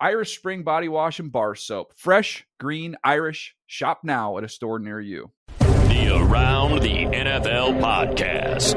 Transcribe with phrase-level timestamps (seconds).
[0.00, 1.92] Irish Spring Body Wash and Bar Soap.
[1.96, 3.56] Fresh, green, Irish.
[3.66, 5.32] Shop now at a store near you.
[5.58, 8.74] The Around the NFL podcast.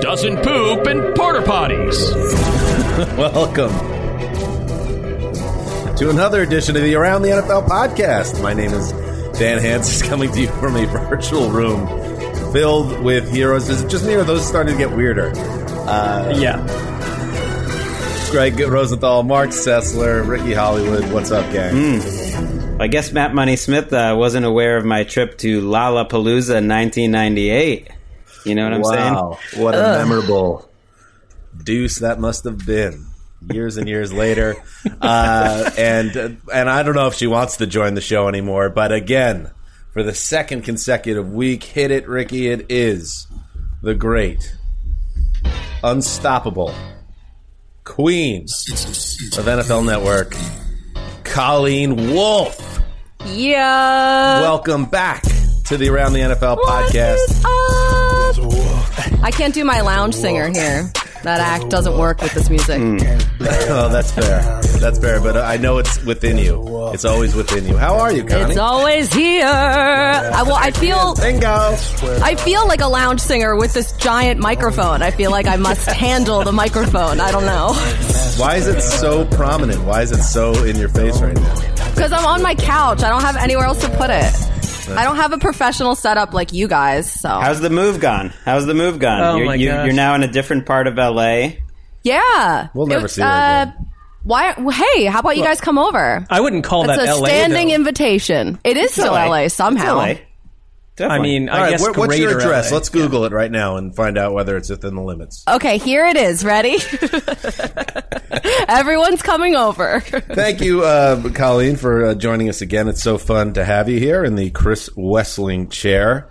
[0.00, 1.98] Doesn't poop in porta potties.
[3.18, 3.72] Welcome
[5.96, 8.42] to another edition of the Around the NFL podcast.
[8.42, 8.90] My name is
[9.38, 11.86] Dan Hanzus, coming to you from a virtual room
[12.54, 13.68] filled with heroes.
[13.68, 15.32] Is it just me or are those starting to get weirder?
[15.36, 16.95] Uh, yeah.
[18.30, 21.10] Gregg Rosenthal, Marc Sessler, Ricky Hollywood.
[21.12, 21.74] What's up, gang?
[21.74, 22.80] Mm.
[22.80, 27.88] I guess Matt Money Smith uh, wasn't aware of my trip to Lollapalooza in 1998.
[28.44, 29.38] You know what I'm wow.
[29.40, 29.62] saying?
[29.62, 29.98] What a Ugh.
[29.98, 30.68] memorable
[31.62, 33.06] deuce that must have been.
[33.52, 34.56] Years and years later,
[35.00, 38.70] uh, and and I don't know if she wants to join the show anymore.
[38.70, 39.50] But again,
[39.92, 42.48] for the second consecutive week, hit it, Ricky.
[42.48, 43.28] It is
[43.82, 44.56] the great,
[45.84, 46.74] unstoppable
[47.86, 48.66] queens
[49.38, 50.36] of NFL Network,
[51.24, 52.82] Colleen Wolfe.
[53.24, 54.40] Yeah.
[54.40, 55.22] Welcome back
[55.66, 57.42] to the Around the NFL what podcast.
[59.22, 60.90] I can't do my lounge singer here.
[61.22, 62.80] That act doesn't work with this music.
[62.80, 63.00] Mm.
[63.70, 64.60] oh, that's fair.
[64.80, 65.20] That's fair.
[65.20, 66.90] But I know it's within you.
[66.92, 67.76] It's always within you.
[67.76, 68.50] How are you, Connie?
[68.50, 69.44] It's always here.
[69.44, 71.14] I, well, I feel.
[71.14, 71.76] Bingo.
[72.22, 75.02] I feel like a lounge singer with this giant microphone.
[75.02, 77.20] I feel like I must handle the microphone.
[77.20, 77.72] I don't know.
[78.38, 79.84] Why is it so prominent?
[79.84, 81.54] Why is it so in your face right now?
[81.94, 83.02] Because I'm on my couch.
[83.02, 84.32] I don't have anywhere else to put it.
[84.88, 87.10] I don't have a professional setup like you guys.
[87.10, 88.32] So how's the move gone?
[88.44, 89.20] How's the move gone?
[89.20, 91.52] Oh you're, my you, are now in a different part of LA.
[92.02, 93.85] Yeah, we'll never it, see her uh, again.
[94.26, 94.54] Why?
[94.54, 96.26] Hey, how about you guys come over?
[96.28, 97.26] I wouldn't call it's that a LA.
[97.26, 97.74] standing though.
[97.74, 98.58] invitation.
[98.64, 99.98] It is still LA, LA somehow.
[99.98, 100.14] LA.
[100.96, 101.16] Definitely.
[101.16, 102.72] I mean, I right, guess where, what's your address?
[102.72, 102.76] LA.
[102.76, 103.26] Let's Google yeah.
[103.26, 105.44] it right now and find out whether it's within the limits.
[105.46, 106.44] Okay, here it is.
[106.44, 106.76] Ready?
[108.68, 110.00] Everyone's coming over.
[110.00, 112.88] Thank you, uh, Colleen, for uh, joining us again.
[112.88, 116.28] It's so fun to have you here in the Chris Wesseling chair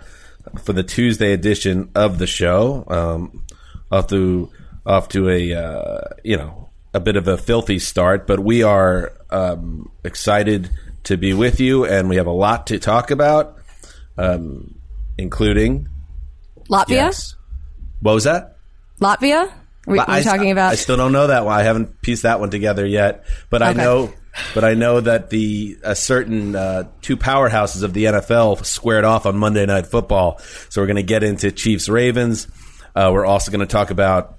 [0.62, 2.84] for the Tuesday edition of the show.
[2.88, 3.46] Um,
[3.90, 4.50] off to
[4.84, 6.65] off to a uh, you know
[6.96, 10.70] a bit of a filthy start, but we are um, excited
[11.04, 13.58] to be with you, and we have a lot to talk about
[14.18, 14.78] um,
[15.18, 15.88] including
[16.68, 16.88] Latvia.
[16.88, 17.34] Yes.
[18.00, 18.56] What was that?
[19.00, 19.52] Latvia.
[19.86, 20.72] We, are talking about?
[20.72, 21.56] I still don't know that one.
[21.56, 24.12] I haven't pieced that one together yet, but I know.
[24.52, 29.24] But I know that the a certain uh, two powerhouses of the NFL squared off
[29.24, 30.38] on Monday Night Football.
[30.68, 32.46] So we're going to get into Chiefs Ravens.
[32.94, 34.35] Uh, we're also going to talk about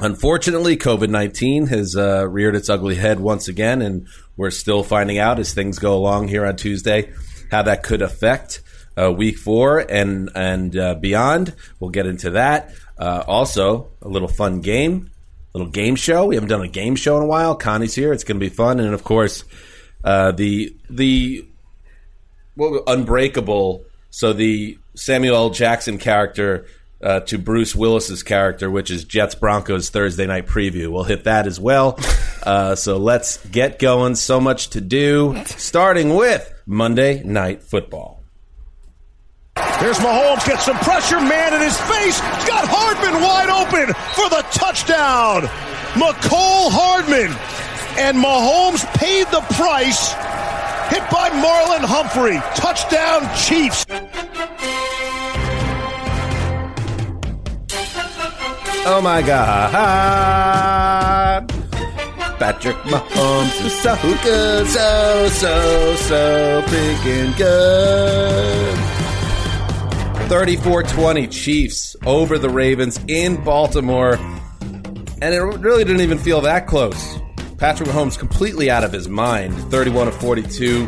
[0.00, 5.18] Unfortunately, COVID 19 has uh, reared its ugly head once again, and we're still finding
[5.18, 7.12] out as things go along here on Tuesday
[7.50, 8.62] how that could affect
[9.00, 11.54] uh, week four and, and uh, beyond.
[11.78, 12.72] We'll get into that.
[12.98, 15.10] Uh, also, a little fun game,
[15.52, 16.26] little game show.
[16.26, 17.54] We haven't done a game show in a while.
[17.54, 18.12] Connie's here.
[18.12, 18.80] It's going to be fun.
[18.80, 19.44] And of course,
[20.02, 21.46] uh, the, the
[22.56, 23.84] what, unbreakable.
[24.10, 25.50] So the Samuel.
[25.50, 26.66] Jackson character
[27.04, 30.90] uh, to Bruce Willis's character, which is Jets Broncos Thursday night preview.
[30.90, 31.98] We'll hit that as well.
[32.44, 34.14] Uh, so let's get going.
[34.14, 38.22] So much to do, starting with Monday Night Football.
[39.78, 44.44] Here's Mahomes, gets some pressure, man in his face, got Hardman wide open for the
[44.52, 45.48] touchdown.
[45.94, 47.32] Mecole Hardman.
[47.96, 50.12] And Mahomes paid the price.
[50.92, 52.36] Hit by Marlon Humphrey.
[52.56, 53.86] Touchdown, Chiefs.
[58.86, 59.64] Oh my God.
[62.38, 68.76] Patrick Mahomes is so good, so, so, so freaking good.
[70.28, 74.16] 34 20 Chiefs over the Ravens in Baltimore.
[75.22, 77.18] And it really didn't even feel that close.
[77.56, 79.54] Patrick Mahomes completely out of his mind.
[79.70, 80.86] 31 of 42,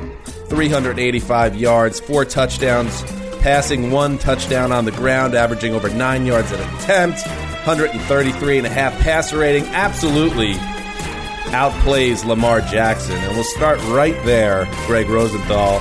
[0.48, 3.02] 385 yards, four touchdowns,
[3.40, 7.26] passing one touchdown on the ground, averaging over nine yards an attempt.
[7.66, 9.64] 133 and a half passer rating.
[9.66, 10.54] Absolutely
[11.52, 13.16] outplays Lamar Jackson.
[13.16, 15.80] And we'll start right there, Gregg Rosenthal,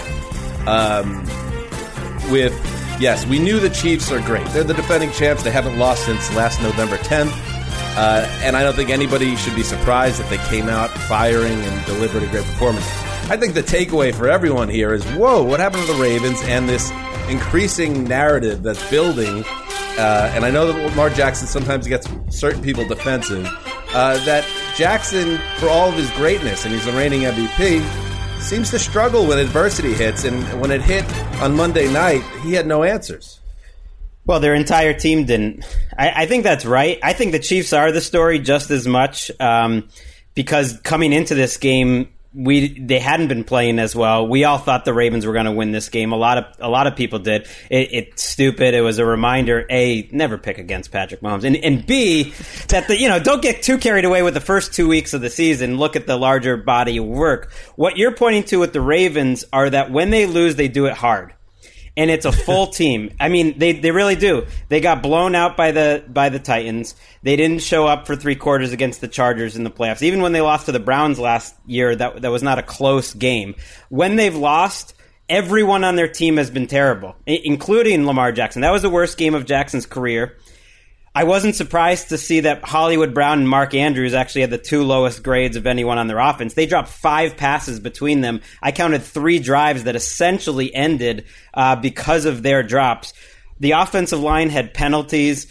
[0.68, 1.22] um,
[2.32, 2.54] with
[3.00, 4.46] yes, we knew the Chiefs are great.
[4.48, 5.44] They're the defending champs.
[5.44, 7.34] They haven't lost since last November 10th.
[7.98, 11.86] Uh, and I don't think anybody should be surprised that they came out firing and
[11.86, 12.86] delivered a great performance.
[13.30, 16.68] I think the takeaway for everyone here is whoa, what happened to the Ravens and
[16.68, 16.92] this
[17.30, 19.46] increasing narrative that's building?
[19.98, 23.46] Uh, and I know that Lamar Jackson sometimes gets certain people defensive.
[23.94, 24.46] Uh, that
[24.76, 27.82] Jackson, for all of his greatness, and he's the reigning MVP,
[28.42, 30.26] seems to struggle when adversity hits.
[30.26, 31.06] And when it hit
[31.42, 33.40] on Monday night, he had no answers.
[34.26, 35.64] Well, their entire team didn't.
[35.98, 37.00] I, I think that's right.
[37.04, 39.88] I think the Chiefs are the story just as much um,
[40.34, 44.28] because coming into this game, we they hadn't been playing as well.
[44.28, 46.12] We all thought the Ravens were going to win this game.
[46.12, 47.48] A lot of a lot of people did.
[47.70, 48.74] It, it's stupid.
[48.74, 52.34] It was a reminder: a never pick against Patrick Mahomes, and and b
[52.68, 55.22] that the you know don't get too carried away with the first two weeks of
[55.22, 55.78] the season.
[55.78, 57.52] Look at the larger body of work.
[57.76, 60.94] What you're pointing to with the Ravens are that when they lose, they do it
[60.94, 61.34] hard
[61.98, 63.12] and it's a full team.
[63.20, 64.46] I mean, they they really do.
[64.70, 66.96] They got blown out by the by the Titans.
[67.24, 70.02] They didn't show up for three quarters against the Chargers in the playoffs.
[70.02, 73.14] Even when they lost to the Browns last year, that that was not a close
[73.14, 73.56] game.
[73.90, 74.94] When they've lost,
[75.30, 78.62] everyone on their team has been terrible, including Lamar Jackson.
[78.62, 80.38] That was the worst game of Jackson's career.
[81.16, 84.84] I wasn't surprised to see that Hollywood Brown and Mark Andrews actually had the two
[84.84, 86.54] lowest grades of anyone on their offense.
[86.54, 88.42] They dropped five passes between them.
[88.62, 91.24] I counted three drives that essentially ended
[91.54, 93.14] uh, because of their drops.
[93.62, 95.48] The offensive line had penalties.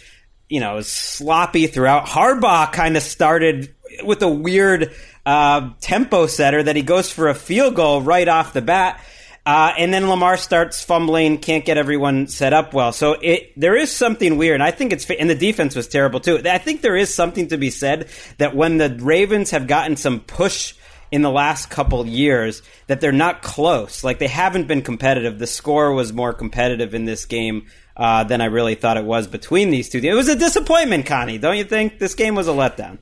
[0.47, 2.05] You know, sloppy throughout.
[2.05, 3.73] Harbaugh kind of started
[4.03, 4.93] with a weird
[5.25, 9.03] uh, tempo setter that he goes for a field goal right off the bat
[9.45, 12.91] uh, and then Lamar starts fumbling, can't get everyone set up well.
[12.91, 14.59] So it there is something weird.
[14.59, 16.41] I think it's and the defense was terrible too.
[16.43, 18.09] I think there is something to be said
[18.39, 20.73] that when the Ravens have gotten some push
[21.11, 24.03] in the last couple years, that they're not close.
[24.03, 25.37] Like they haven't been competitive.
[25.37, 27.67] The score was more competitive in this game.
[27.97, 29.99] Uh, than I really thought it was between these two.
[29.99, 31.37] It was a disappointment, Connie.
[31.37, 31.97] Don't you think?
[31.97, 32.97] This game was a letdown.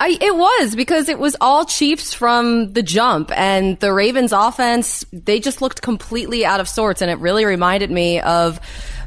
[0.00, 5.04] I, it was because it was all Chiefs from the jump and the Ravens offense,
[5.12, 7.00] they just looked completely out of sorts.
[7.00, 8.60] And it really reminded me of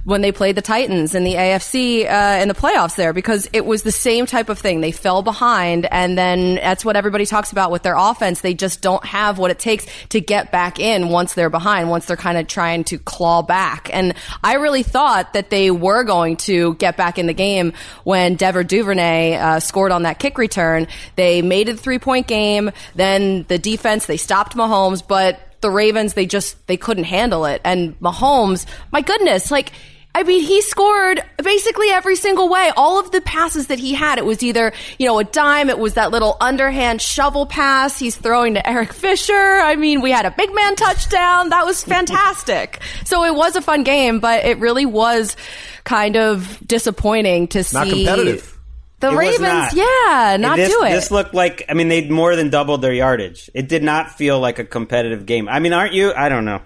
[0.08, 3.66] when they played the Titans in the AFC uh, in the playoffs there because it
[3.66, 4.80] was the same type of thing.
[4.80, 8.40] They fell behind, and then that's what everybody talks about with their offense.
[8.40, 12.06] They just don't have what it takes to get back in once they're behind, once
[12.06, 13.90] they're kind of trying to claw back.
[13.92, 14.14] And
[14.46, 17.74] I really thought that they were going to get back in the game
[18.06, 20.88] when Devin Duvernay uh, scored on that kick return.
[21.18, 22.72] They made it a three point game.
[22.96, 27.60] Then the defense, they stopped Mahomes, but the Ravens, they just, they couldn't handle it.
[27.66, 29.74] And Mahomes, my goodness, like,
[30.16, 32.72] I mean, he scored basically every single way.
[32.76, 35.78] All of the passes that he had, it was either, you know, a dime, it
[35.78, 39.34] was that little underhand shovel pass he's throwing to Eric Fisher.
[39.34, 41.50] I mean, we had a big man touchdown.
[41.50, 42.82] That was fantastic.
[43.06, 45.36] so it was a fun game, but it really was
[45.84, 47.78] kind of disappointing to see.
[47.78, 48.58] Not competitive.
[49.00, 49.74] The It Ravens, not.
[49.74, 50.90] yeah, not this, do it.
[50.90, 53.52] This looked like, I mean, they more than doubled their yardage.
[53.54, 55.48] It did not feel like a competitive game.
[55.48, 56.12] I mean, aren't you?
[56.12, 56.62] I don't know.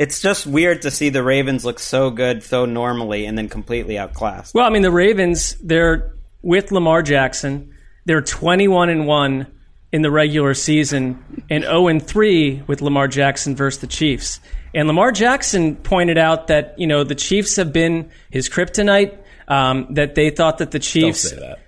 [0.00, 3.98] It's just weird to see the Ravens look so good so normally and then completely
[3.98, 4.54] outclassed.
[4.54, 7.74] Well, I mean, the Ravens, they're with Lamar Jackson.
[8.06, 9.46] They're 21 and 1
[9.92, 14.40] in the regular season and 0 and 3 with Lamar Jackson versus the Chiefs.
[14.72, 19.18] And Lamar Jackson pointed out that, you know, the Chiefs have been his kryptonite,
[19.48, 21.28] um, that they thought that the Don't Chiefs.
[21.28, 21.58] say that.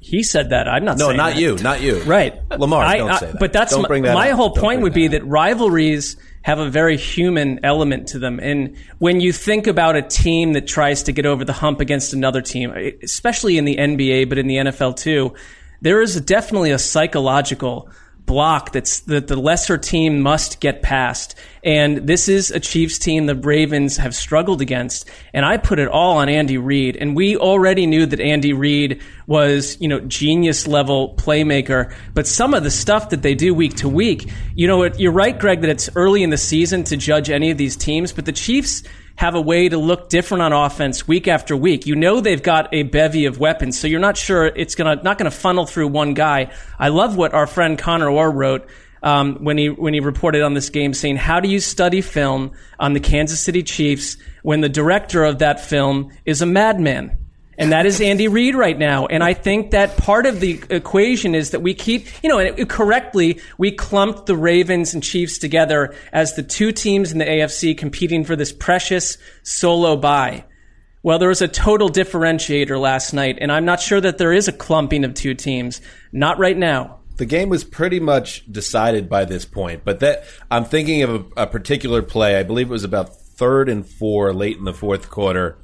[0.00, 0.66] He said that.
[0.66, 1.40] I'm not saying No, not that.
[1.40, 2.00] you, not you.
[2.02, 2.34] Right.
[2.50, 3.38] Lamar, I- don't I- say that.
[3.38, 4.36] But that's Don't my, bring that my up.
[4.36, 8.18] whole Don't point bring would be that that rivalries have a very human element to
[8.18, 8.40] them.
[8.40, 12.12] And when you think about a team that tries to get over the hump against
[12.12, 15.34] another team, especially in the NBA, but in the NFL too,
[15.80, 17.88] there is definitely a psychological
[18.26, 21.34] block that's that the lesser team must get past.
[21.64, 25.08] And this is a Chiefs team the Ravens have struggled against.
[25.32, 26.96] And I put it all on Andy Reid.
[26.96, 31.94] And we already knew that Andy Reid was, you know, genius level playmaker.
[32.14, 35.38] But some of the stuff that they do week to week, you know, you're right,
[35.38, 38.12] Gregg, that it's early in the season to judge any of these teams.
[38.12, 38.82] But the Chiefs
[39.16, 41.86] have a way to look different on offense week after week.
[41.86, 45.18] You know they've got a bevy of weapons, so you're not sure it's gonna not
[45.18, 46.50] gonna funnel through one guy.
[46.78, 48.68] I love what our friend Connor Orr wrote
[49.02, 52.52] um, when he when he reported on this game, saying, "How do you study film
[52.78, 57.18] on the Kansas City Chiefs when the director of that film is a madman?"
[57.58, 59.06] And that is Andy Reid right now.
[59.06, 62.58] And I think that part of the equation is that we keep, you know, and
[62.58, 67.24] it- correctly, we clumped the Ravens and Chiefs together as the two teams in the
[67.28, 70.44] AFC competing for this precious solo bye.
[71.02, 74.46] Well, there was a total differentiator last night, and I'm not sure that there is
[74.48, 75.80] a clumping of two teams.
[76.12, 76.98] Not right now.
[77.18, 79.84] the game was pretty much decided by this point.
[79.84, 82.36] But that I'm thinking of a, a particular play.
[82.36, 85.58] I believe it was about third and four late in the fourth quarter,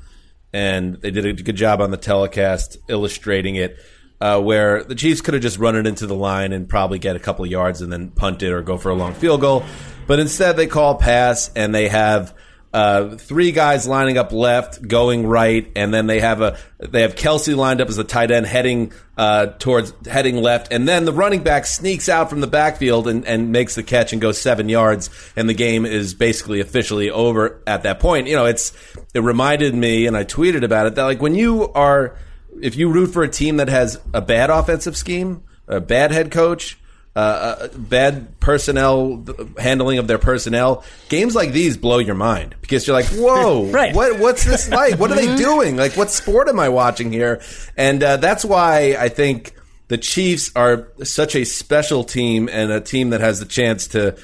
[0.52, 3.78] and they did a good job on the telecast illustrating it.
[4.20, 7.14] uh, where the Chiefs could have just run it into the line and probably get
[7.14, 9.64] a couple yards and then punt it or go for a long field goal.
[10.08, 12.34] But instead, they call pass and they have
[12.72, 17.16] uh, three guys lining up left, going right, and then they have a they have
[17.16, 21.12] Kelsey lined up as a tight end heading uh, towards heading left, and then the
[21.12, 24.68] running back sneaks out from the backfield and, and makes the catch and goes seven
[24.68, 28.26] yards, and the game is basically officially over at that point.
[28.26, 28.72] You know, it's
[29.14, 32.16] it reminded me, and I tweeted about it that like when you are
[32.60, 36.30] if you root for a team that has a bad offensive scheme, a bad head
[36.30, 36.78] coach
[37.18, 39.24] uh, bad personnel
[39.58, 40.84] handling of their personnel.
[41.08, 43.92] Games like these blow your mind because you're like, "Whoa, right.
[43.92, 45.00] what what's this like?
[45.00, 45.76] What are they doing?
[45.76, 47.42] Like, what sport am I watching here?"
[47.76, 49.52] And uh, that's why I think
[49.88, 54.16] the Chiefs are such a special team and a team that has the chance to.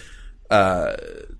[0.48, 0.94] Uh,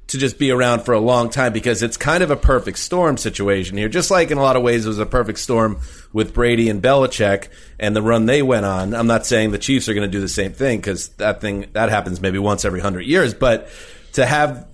[0.09, 3.17] to just be around for a long time because it's kind of a perfect storm
[3.17, 3.89] situation here.
[3.89, 5.79] Just like in a lot of ways it was a perfect storm
[6.13, 8.95] with Brady and Belichick and the run they went on.
[8.95, 11.67] I'm not saying the Chiefs are going to do the same thing because that thing
[11.73, 13.69] that happens maybe once every hundred years, but
[14.13, 14.67] to have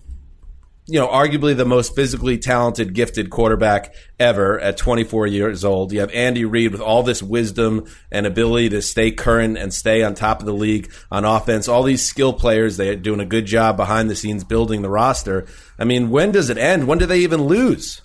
[0.91, 5.93] you know, arguably the most physically talented, gifted quarterback ever at 24 years old.
[5.93, 10.03] You have Andy Reid with all this wisdom and ability to stay current and stay
[10.03, 11.69] on top of the league on offense.
[11.69, 15.47] All these skill players, they're doing a good job behind the scenes building the roster.
[15.79, 16.89] I mean, when does it end?
[16.89, 18.03] When do they even lose?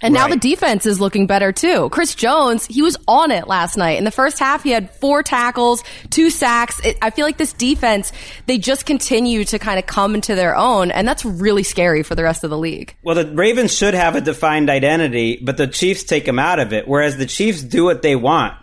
[0.00, 1.88] And now the defense is looking better too.
[1.90, 3.98] Chris Jones, he was on it last night.
[3.98, 6.80] In the first half, he had four tackles, two sacks.
[6.84, 8.12] It, I feel like this defense,
[8.46, 12.14] they just continue to kind of come into their own, and that's really scary for
[12.14, 12.94] the rest of the league.
[13.02, 16.72] Well, the Ravens should have a defined identity, but the Chiefs take them out of
[16.72, 16.86] it.
[16.86, 18.54] Whereas the Chiefs do what they want.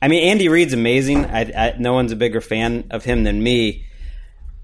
[0.00, 1.26] I mean, Andy Reid's amazing.
[1.26, 3.86] I, I, no one's a bigger fan of him than me.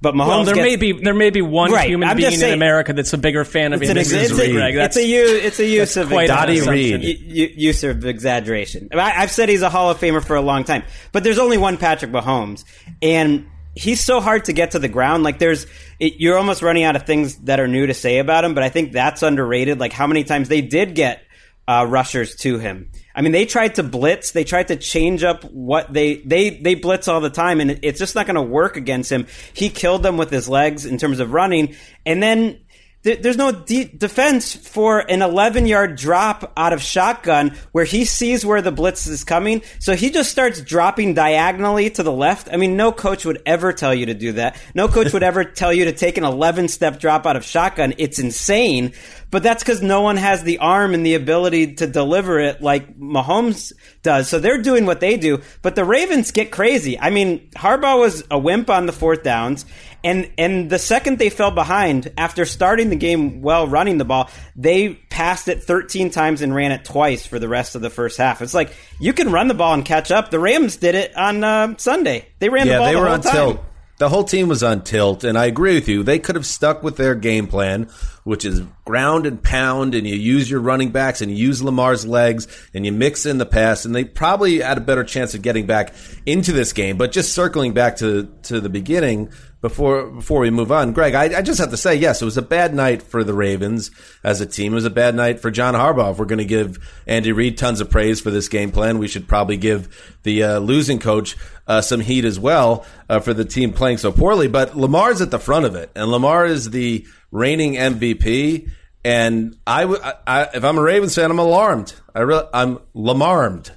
[0.00, 2.30] But Mahomes Well, there gets, may be there may be one Right, human I'm being
[2.30, 4.52] just in America that's a bigger fan of It's him than ex- Chris it's a-
[4.52, 4.74] Gregg.
[4.76, 7.00] That's it's a u- it's a use of quite an Dottie assumption.
[7.00, 7.18] Reed.
[7.26, 8.88] y- y- use of exaggeration.
[8.92, 11.58] I, I've said he's a Hall of Famer for a long time, but there's only
[11.58, 12.64] one Patrick Mahomes,
[13.02, 15.24] and he's so hard to get to the ground.
[15.24, 15.66] Like there's,
[15.98, 18.54] it, you're almost running out of things that are new to say about him.
[18.54, 19.80] But I think that's underrated.
[19.80, 21.22] Like how many times they did get
[21.66, 22.90] uh, rushers to him.
[23.18, 24.30] I mean, they tried to blitz.
[24.30, 27.98] They tried to change up what they they they blitz all the time, and it's
[27.98, 29.26] just not going to work against him.
[29.54, 31.74] He killed them with his legs in terms of running,
[32.06, 32.60] and then
[33.02, 38.04] th- there's no de- defense for an 11 yard drop out of shotgun where he
[38.04, 39.62] sees where the blitz is coming.
[39.80, 42.48] So he just starts dropping diagonally to the left.
[42.52, 44.56] I mean, no coach would ever tell you to do that.
[44.76, 47.94] No coach would ever tell you to take an 11 step drop out of shotgun.
[47.98, 48.92] It's insane.
[49.30, 52.98] But that's because no one has the arm and the ability to deliver it like
[52.98, 54.28] Mahomes does.
[54.28, 55.42] So they're doing what they do.
[55.60, 56.98] But the Ravens get crazy.
[56.98, 59.66] I mean, Harbaugh was a wimp on the fourth downs.
[60.04, 64.30] And and the second they fell behind after starting the game well running the ball,
[64.54, 68.16] they passed it 13 times and ran it twice for the rest of the first
[68.16, 68.40] half.
[68.40, 70.30] It's like you can run the ball and catch up.
[70.30, 72.28] The Rams did it on uh, Sunday.
[72.38, 73.58] They ran the yeah, ball they the were whole on time.
[73.98, 76.04] The whole team was on tilt, and I agree with you.
[76.04, 77.88] They could have stuck with their game plan,
[78.22, 82.06] which is ground and pound, and you use your running backs and you use Lamar's
[82.06, 85.42] legs, and you mix in the pass, and they probably had a better chance of
[85.42, 85.94] getting back
[86.26, 86.96] into this game.
[86.96, 91.38] But just circling back to to the beginning before before we move on, Gregg, I,
[91.38, 93.90] I just have to say, yes, it was a bad night for the Ravens
[94.22, 94.72] as a team.
[94.72, 96.12] It was a bad night for John Harbaugh.
[96.12, 99.08] If we're going to give Andy Reid tons of praise for this game plan, we
[99.08, 101.36] should probably give the uh, losing coach
[101.66, 104.46] uh, some heat as well uh, for the team playing so poorly.
[104.48, 108.70] But Lamar's at the front of it, and Lamar is the reigning MVP.
[109.04, 111.94] And I, w- I- I- if I'm a Ravens fan, I'm alarmed.
[112.14, 113.70] I re- I'm Lamarmed.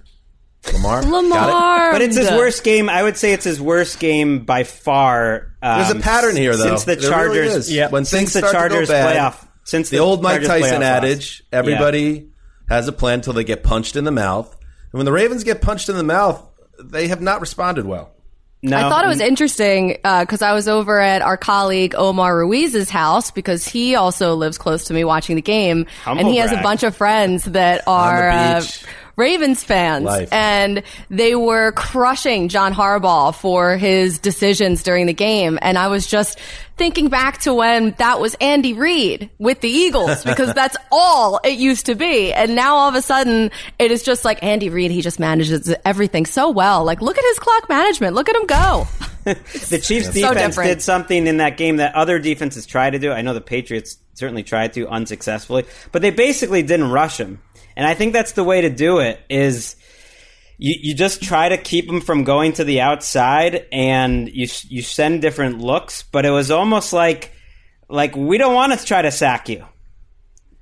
[0.73, 1.91] Lamar, Got it?
[1.93, 2.89] But it's his worst game.
[2.89, 5.53] I would say it's his worst game by far.
[5.61, 6.75] Um, There's a pattern here, though.
[6.75, 7.73] Since the There really Chargers, is.
[7.73, 7.89] Yeah.
[7.89, 11.41] When since the Chargers to go bad, playoff, since the, old Mike Chargers Tyson adage:
[11.41, 11.47] loss.
[11.51, 12.29] everybody
[12.69, 14.51] has a plan until they get punched in the mouth.
[14.91, 16.47] And when the Ravens get punched in the mouth,
[16.79, 18.11] they have not responded well.
[18.63, 22.91] No, I thought it was interesting because I was over at our colleague Omar Ruiz's
[22.91, 26.51] house because he also lives close to me watching the game, Humble and he has
[26.51, 28.85] a bunch of friends that are uh, beach.
[29.15, 30.29] Ravens fans, Life.
[30.31, 36.07] and they were crushing John Harbaugh for his decisions during the game, and I was
[36.07, 36.39] just
[36.77, 41.59] thinking back to when that was Andy Reid with the Eagles because that's all it
[41.59, 44.91] used to be, and now all of a sudden it is just like Andy Reid.
[44.91, 46.83] He just manages everything so well.
[46.83, 48.15] Like look at his clock management.
[48.15, 48.87] Look at him go.
[49.23, 50.69] the Chiefs So defense different.
[50.69, 53.11] did something in that game that other defenses tried to do.
[53.11, 57.39] I know the Patriots certainly tried to unsuccessfully, but they basically didn't rush him.
[57.81, 59.75] And I think that's the way to do it is
[60.59, 64.83] you, you just try to keep them from going to the outside and you you
[64.83, 67.31] send different looks, but it was almost like
[67.89, 69.65] like we don't want to try to sack you.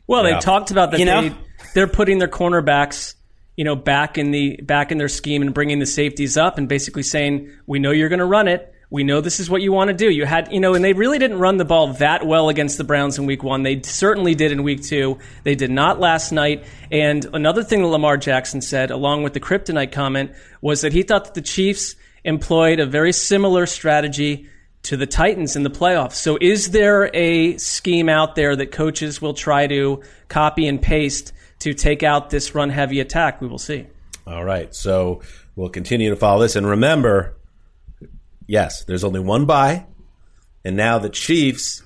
[0.08, 0.36] Well, Yeah.
[0.36, 1.22] they talked about that You know?
[1.24, 1.36] they
[1.74, 3.16] they're putting their cornerbacks,
[3.58, 6.70] you know, back in the back in their scheme and bringing the safeties up and
[6.70, 8.74] basically saying, "We know you're going to run it.
[8.92, 10.94] We know this is what you want to do." You had, you know, and they
[10.94, 13.64] really didn't run the ball that well against the Browns in Week One.
[13.64, 15.20] They certainly did in Week Two.
[15.44, 16.64] They did not last night.
[16.92, 20.32] And another thing that Lamar Jackson said, along with the kryptonite comment,
[20.62, 24.48] was that he thought that the Chiefs employed a very similar strategy
[24.82, 26.14] to the Titans in the playoffs.
[26.14, 31.34] So is there a scheme out there that coaches will try to copy and paste
[31.60, 33.42] to take out this run heavy attack?
[33.42, 33.88] We will see.
[34.26, 34.74] All right.
[34.74, 35.22] So
[35.56, 36.56] we'll continue to follow this.
[36.56, 37.36] And remember,
[38.50, 39.86] yes, there's only one bye.
[40.66, 41.84] And now the Chiefs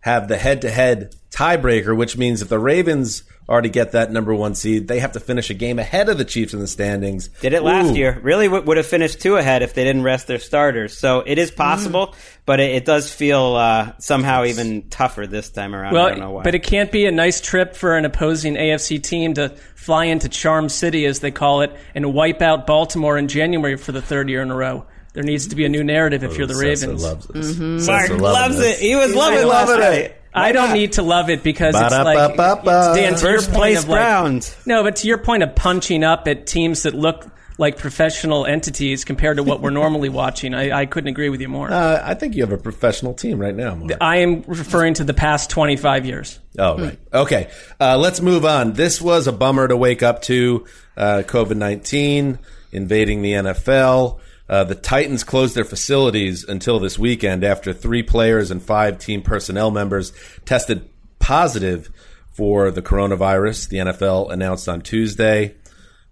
[0.00, 4.12] have the head to head tiebreaker, which means if the Ravens are to get that
[4.12, 6.66] number one seed, they have to finish a game ahead of the Chiefs in the
[6.68, 7.28] standings.
[7.40, 7.96] Did it last Ooh.
[7.96, 8.18] year.
[8.22, 10.96] Really w- would have finished two ahead if they didn't rest their starters.
[10.96, 12.14] So it is possible, Mm.
[12.46, 15.96] but it, it does feel uh, somehow even tougher this time around.
[15.96, 16.42] I don't know Well, why.
[16.44, 20.28] but it can't be a nice trip for an opposing AFC team to fly into
[20.28, 24.28] Charm City, as they call it, and wipe out Baltimore in January for the third
[24.28, 24.84] year in a row.
[25.12, 27.02] There needs to be a new narrative if you're the Sessa Ravens.
[27.02, 27.52] loves this.
[27.52, 27.86] Mm-hmm.
[27.86, 28.80] Mark Sessa loves this.
[28.80, 28.82] it.
[28.82, 29.80] He was loving I it last it.
[29.80, 30.16] night.
[30.32, 33.56] I don't need to love it because it's like it's Dan to your First point
[33.58, 34.56] place of like, Browns.
[34.64, 37.26] No, but to your point of punching up at teams that look
[37.58, 41.48] like professional entities compared to what we're normally watching, I, I couldn't agree with you
[41.48, 41.70] more.
[41.70, 43.92] Uh, I think you have a professional team right now, Mark.
[44.00, 46.38] I am referring to the past 25 years.
[46.58, 46.98] Oh, right.
[47.12, 47.50] Okay.
[47.80, 48.74] Uh, let's move on.
[48.74, 50.64] This was a bummer to wake up to.
[50.96, 52.38] Uh, COVID 19
[52.72, 54.20] invading the NFL.
[54.50, 59.22] Uh, the Titans closed their facilities until this weekend after three players and five team
[59.22, 60.12] personnel members
[60.44, 60.90] tested
[61.20, 61.88] positive
[62.32, 65.54] for the coronavirus, the NFL announced on Tuesday.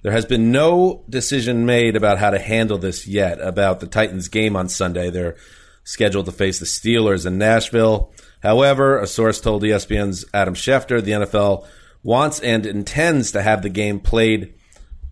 [0.02, 4.28] There has been no decision made about how to handle this yet, about the Titans
[4.28, 5.10] game on Sunday.
[5.10, 5.34] They're
[5.82, 8.12] scheduled to face the Steelers in Nashville.
[8.40, 11.66] However, a source told ESPN's Adam Schefter the NFL
[12.04, 14.54] wants and intends to have the game played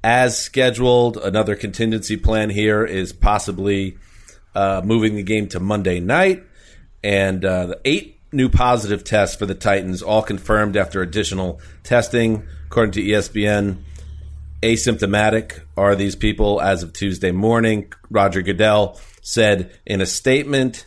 [0.06, 1.16] as scheduled.
[1.16, 3.98] Another contingency plan here is possibly
[4.54, 6.44] uh, moving the game to Monday night.
[7.02, 12.46] And uh, the eight new positive tests for the Titans, all confirmed after additional testing,
[12.66, 13.78] according to ESPN
[14.62, 17.92] asymptomatic are these people as of Tuesday morning.
[18.08, 20.86] Roger Goodell said in a statement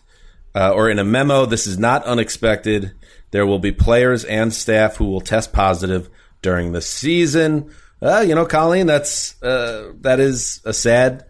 [0.55, 2.93] uh, or in a memo, this is not unexpected.
[3.32, 6.10] There will be players and staff who will test positive
[6.41, 7.69] during the season.
[8.01, 11.25] Uh, you know, Colleen, that's uh, that is a sad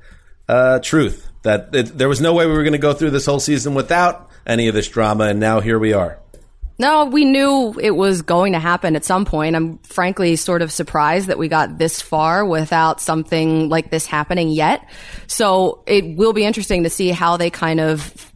[0.47, 1.27] uh, truth.
[1.43, 3.73] That it, there was no way we were going to go through this whole season
[3.73, 6.19] without any of this drama, and now here we are.
[6.79, 9.57] No, we knew it was going to happen at some point.
[9.57, 14.47] I'm frankly sort of surprised that we got this far without something like this happening
[14.47, 14.87] yet.
[15.27, 18.31] So it will be interesting to see how they kind of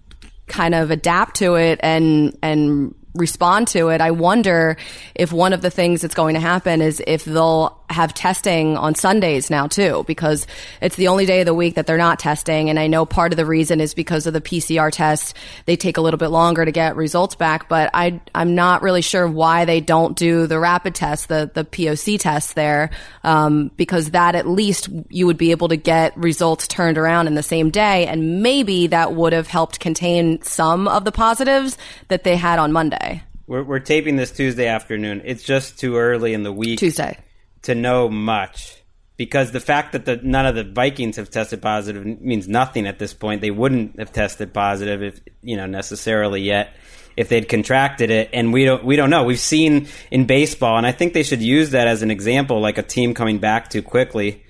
[0.48, 4.02] kind of adapt to it and and respond to it.
[4.02, 4.76] I wonder
[5.14, 8.96] if one of the things that's going to happen is if they'll have testing on
[8.96, 10.48] Sundays now too, because
[10.82, 12.70] it's the only day of the week that they're not testing.
[12.70, 15.36] And I know part of the reason is because of the PCR test.
[15.66, 19.04] They take a little bit longer to get results back, but I, I'm not really
[19.04, 22.90] sure why they don't do the rapid test, the, the POC test there,
[23.24, 27.36] um, because that at least you would be able to get results turned around in
[27.36, 28.08] the same day.
[28.08, 32.72] And maybe that would have helped contain some of the positives that they had on
[32.72, 33.03] Monday.
[33.48, 35.22] We're, we're taping this Tuesday afternoon.
[35.26, 37.18] It's just too early in the week Tuesday.
[37.64, 38.82] to know much
[39.18, 43.00] because the fact that the, none of the Vikings have tested positive means nothing at
[43.00, 43.42] this point.
[43.42, 46.74] They wouldn't have tested positive if you know necessarily yet
[47.16, 49.24] if they'd contracted it, and we don't we don't know.
[49.24, 52.78] We've seen in baseball, and I think they should use that as an example, like
[52.78, 54.44] a team coming back too quickly.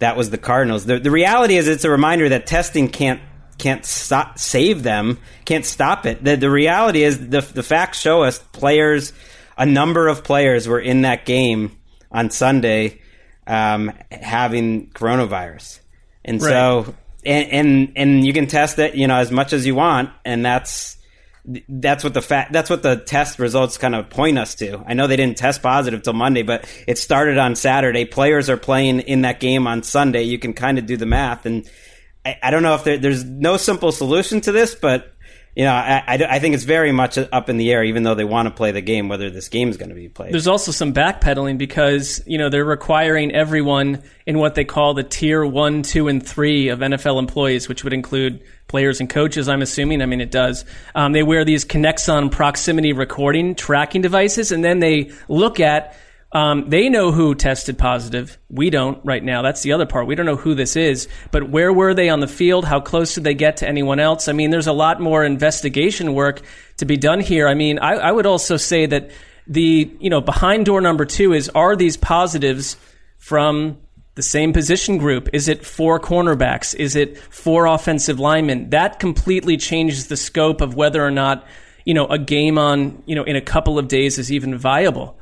[0.00, 0.84] That was the Cardinals.
[0.84, 3.20] The, the reality is, it's a reminder that testing can't
[3.58, 6.22] can't stop, save them, can't stop it.
[6.22, 9.12] The, the reality is, the, the facts show us players,
[9.56, 11.76] a number of players were in that game
[12.10, 13.00] on Sunday
[13.46, 15.80] um, having coronavirus.
[16.24, 16.94] And so,
[17.24, 20.10] and, and, and you can test it, you know, as much as you want.
[20.24, 20.96] And that's,
[21.68, 24.84] that's what the fact, that's what the test results kind of point us to.
[24.86, 28.04] I know they didn't test positive till Monday, but it started on Saturday.
[28.04, 30.22] Players are playing in that game on Sunday.
[30.22, 31.68] You can kind of do the math and,
[32.28, 35.14] I, I don't know if there, there's no simple solution to this, but
[35.56, 38.14] you know, I, I, I think it's very much up in the air, even though
[38.14, 40.32] they want to play the game, whether this game is going to be played.
[40.32, 45.02] There's also some backpedaling because you know they're requiring everyone in what they call the
[45.02, 49.48] tier one, two, and three of NFL employees, which would include players and coaches.
[49.48, 50.00] I'm assuming.
[50.00, 50.64] I mean, it does.
[50.94, 55.96] Um, they wear these Kinexon proximity recording tracking devices, and then they look at.
[56.30, 58.38] Um, they know who tested positive.
[58.50, 59.40] We don't right now.
[59.40, 60.06] That's the other part.
[60.06, 61.08] We don't know who this is.
[61.30, 62.66] But where were they on the field?
[62.66, 64.28] How close did they get to anyone else?
[64.28, 66.42] I mean, there's a lot more investigation work
[66.76, 67.48] to be done here.
[67.48, 69.10] I mean, I, I would also say that
[69.46, 72.76] the you know behind door number two is are these positives
[73.16, 73.78] from
[74.18, 75.28] the same position group?
[75.32, 76.74] Is it four cornerbacks?
[76.74, 78.70] Is it four offensive linemen?
[78.70, 81.46] That completely changes the scope of whether or not,
[81.84, 85.16] you know, a game on, you know, in a couple of days is even viable.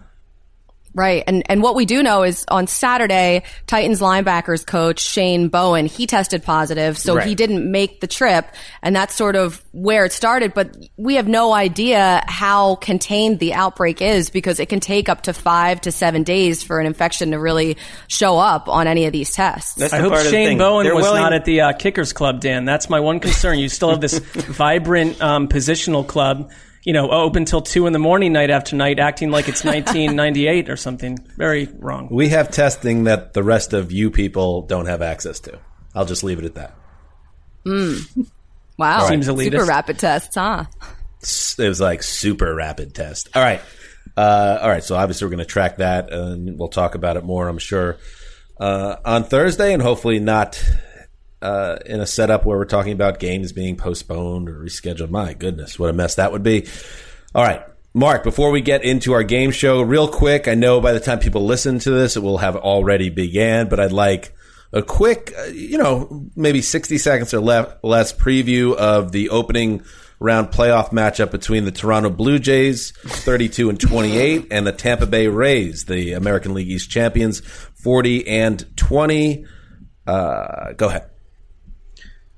[0.97, 1.23] Right.
[1.27, 6.07] And and what we do know is on Saturday, Titans linebackers coach Shane Bowen, he
[6.07, 7.27] tested positive, so Right.
[7.27, 8.47] he didn't make the trip,
[8.83, 13.53] and that's sort of where it started, but we have no idea how contained the
[13.53, 17.33] outbreak is because it can take up to 5 to 7 days for an infection
[17.33, 17.77] to really
[18.09, 19.75] show up on any of these tests.
[19.75, 20.57] That's I the hope part the Shane.
[20.57, 22.65] Bowen They're was willing- not at the uh, Kickers Club, Dan.
[22.65, 23.59] That's my one concern.
[23.59, 26.51] You still have this vibrant um, positional club,
[26.87, 30.71] you know, open till two in the morning, night after night, acting like it's 1998
[30.71, 31.19] or something.
[31.37, 32.07] Very wrong.
[32.13, 35.59] We have testing that the rest of you people don't have access to.
[35.97, 36.75] I'll just leave it at that.
[38.79, 39.09] Wow.
[39.09, 40.67] Seems Super rapid tests, huh?
[41.59, 43.31] It was like super rapid test.
[43.35, 43.61] All right.
[44.17, 44.85] Uh, all right.
[44.85, 47.97] So obviously we're going to track that and we'll talk about it more, I'm sure,
[48.61, 50.63] uh, on Thursday and hopefully not,
[51.43, 55.11] uh, in a setup where we're talking about games being postponed or rescheduled.
[55.11, 56.67] My goodness, what a mess that would be.
[57.35, 57.63] All right.
[57.95, 61.19] Mark, before we get into our game show, real quick, I know by the time
[61.19, 64.35] people listen to this, it will have already began, but I'd like
[64.73, 69.83] a quick, uh, you know, maybe 60 seconds or le- less preview of the opening
[70.19, 75.29] round playoff matchup between the Toronto Blue Jays, 32 and 28, and the Tampa Bay
[75.29, 79.47] Rays, the American League East champions, 40 and 20.
[80.07, 81.09] Uh, go ahead.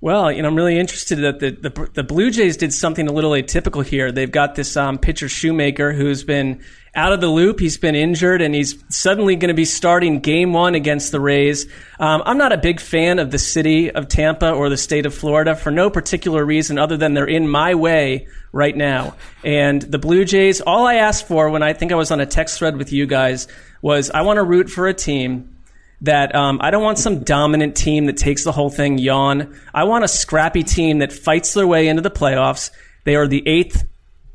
[0.01, 3.13] Well, you know, I'm really interested that the, the the Blue Jays did something a
[3.13, 4.13] little atypical here.
[4.13, 6.63] They've got this um, pitcher Shoemaker who's been
[6.95, 7.59] out of the loop.
[7.59, 11.67] He's been injured, and he's suddenly going to be starting Game One against the Rays.
[11.99, 15.15] Um, I'm not a big fan of the city of Tampa or the state of
[15.15, 19.17] Florida for no particular reason other than they're in my way right now.
[19.43, 22.27] And the Blue Jays, all I asked for when I think I was on a
[22.27, 23.49] text thread with you guys
[23.83, 25.58] was I want to root for a team
[26.03, 29.59] that um, I don't want some dominant team that takes the whole thing yawn.
[29.75, 32.71] I want a scrappy team that fights their way into the playoffs.
[33.05, 33.85] They are the eighth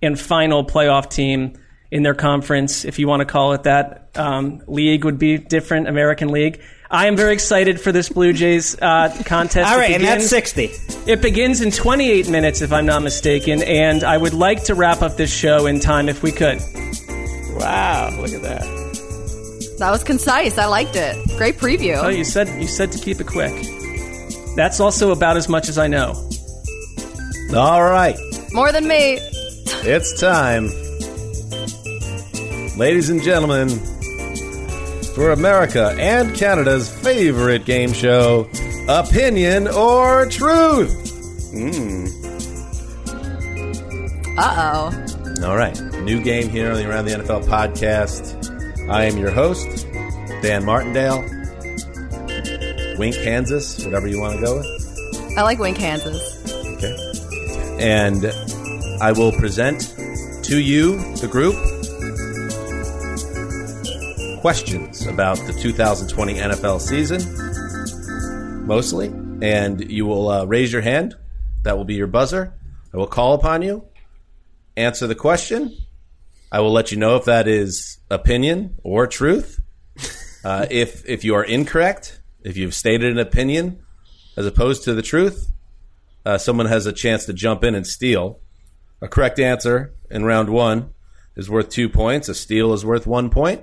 [0.01, 1.53] and final playoff team
[1.89, 4.09] in their conference, if you want to call it that.
[4.15, 6.61] Um, league would be different, American League.
[6.89, 9.71] I am very excited for this Blue Jays uh, contest.
[9.71, 10.71] All right, and that's 60.
[11.07, 15.01] It begins in 28 minutes, if I'm not mistaken, and I would like to wrap
[15.01, 16.59] up this show in time if we could.
[17.57, 18.82] Wow, look at that.
[19.79, 20.57] That was concise.
[20.57, 21.15] I liked it.
[21.37, 22.01] Great preview.
[22.01, 23.53] Oh, you said you said to keep it quick.
[24.55, 26.29] That's also about as much as I know.
[27.55, 28.15] All right.
[28.51, 29.19] More than me.
[29.85, 30.67] It's time.
[32.77, 33.69] Ladies and gentlemen,
[35.15, 38.49] for America and Canada's favorite game show,
[38.87, 41.51] Opinion or Truth.
[41.53, 42.09] Mm.
[44.37, 45.45] Uh oh.
[45.47, 45.79] All right.
[46.03, 48.52] New game here on the Around the NFL podcast.
[48.89, 49.87] I am your host,
[50.41, 51.21] Dan Martindale.
[52.97, 55.35] Wink, Kansas, whatever you want to go with.
[55.37, 56.39] I like Wink, Kansas.
[56.77, 56.95] Okay.
[57.79, 58.25] And
[59.01, 59.95] I will present
[60.43, 61.55] to you, the group,
[64.41, 69.07] questions about the 2020 NFL season, mostly.
[69.41, 71.15] And you will uh, raise your hand.
[71.63, 72.53] That will be your buzzer.
[72.93, 73.85] I will call upon you,
[74.75, 75.75] answer the question.
[76.53, 79.59] I will let you know if that is opinion or truth.
[80.45, 83.81] Uh, if if you are incorrect, if you've stated an opinion
[84.35, 85.49] as opposed to the truth,
[86.25, 88.41] uh, someone has a chance to jump in and steal.
[89.01, 90.89] A correct answer in round one
[91.37, 92.27] is worth two points.
[92.27, 93.61] A steal is worth one point.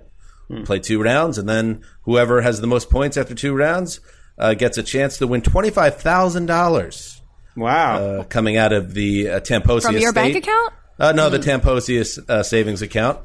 [0.65, 4.01] Play two rounds, and then whoever has the most points after two rounds
[4.39, 7.21] uh, gets a chance to win twenty five thousand dollars
[7.57, 7.99] Wow.
[8.03, 10.73] uh, coming out of the uh, Tamposi From your bank account?
[11.01, 13.19] Uh, no, the Tamposi uh, savings account.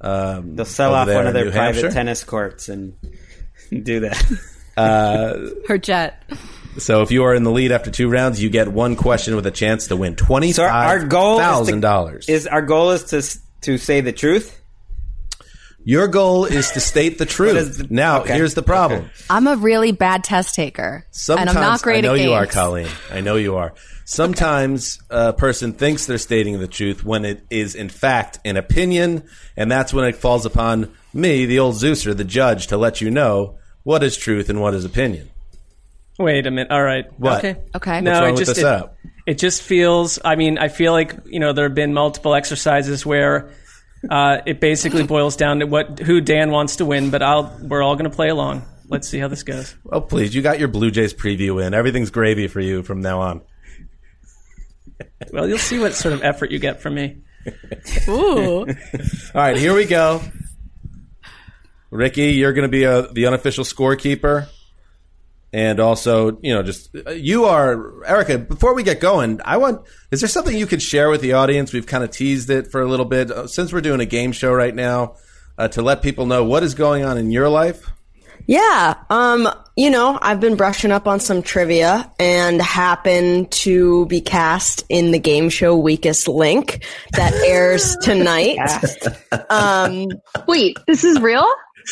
[0.00, 1.90] Um, They'll sell off one of their New private Hampshire.
[1.92, 2.94] tennis courts and
[3.70, 4.16] do that.
[5.68, 6.22] Her jet.
[6.78, 9.46] So if you are in the lead after two rounds, you get one question with
[9.46, 12.28] a chance to win twenty So our- our five goal is to- thousand dollars.
[12.28, 13.22] Is our goal is to
[13.62, 14.59] to say the truth?
[15.84, 17.56] Your goal is to state the truth.
[17.56, 18.34] is the- now, okay.
[18.34, 19.10] here's the problem.
[19.28, 21.06] I'm a really bad test taker.
[21.10, 22.26] Sometimes and I'm not great I know at games.
[22.28, 22.88] you are, Colleen.
[23.10, 23.72] I know you are.
[24.04, 29.22] Sometimes a person thinks they're stating the truth when it is in fact an opinion,
[29.56, 33.10] and that's when it falls upon me, the old Zeuser, the judge, to let you
[33.10, 35.30] know what is truth and what is opinion.
[36.18, 36.70] Wait a minute.
[36.70, 37.06] All right.
[37.18, 37.38] What?
[37.38, 37.60] Okay.
[37.74, 38.00] Okay.
[38.02, 40.18] No, What's wrong it with just the it, it just feels.
[40.24, 43.50] I mean, I feel like you know there have been multiple exercises where
[44.08, 47.82] uh, it basically boils down to what who Dan wants to win, but I'll we're
[47.82, 48.64] all going to play along.
[48.88, 49.76] Let's see how this goes.
[49.90, 51.74] Oh, please, you got your Blue Jays preview in.
[51.74, 53.42] Everything's gravy for you from now on.
[55.32, 57.18] Well, you'll see what sort of effort you get from me.
[58.08, 58.60] Ooh.
[58.60, 58.66] All
[59.34, 60.22] right, here we go.
[61.90, 64.48] Ricky, you're going to be a, the unofficial scorekeeper.
[65.52, 68.38] And also, you know, just uh, you are Erica.
[68.38, 71.72] Before we get going, I want is there something you could share with the audience?
[71.72, 74.30] We've kind of teased it for a little bit uh, since we're doing a game
[74.30, 75.16] show right now
[75.58, 77.90] uh, to let people know what is going on in your life.
[78.46, 78.94] Yeah.
[79.10, 84.84] Um, you know, I've been brushing up on some trivia and happen to be cast
[84.88, 88.58] in the game show Weakest Link that airs tonight.
[89.50, 90.08] um,
[90.46, 91.46] Wait, this is real?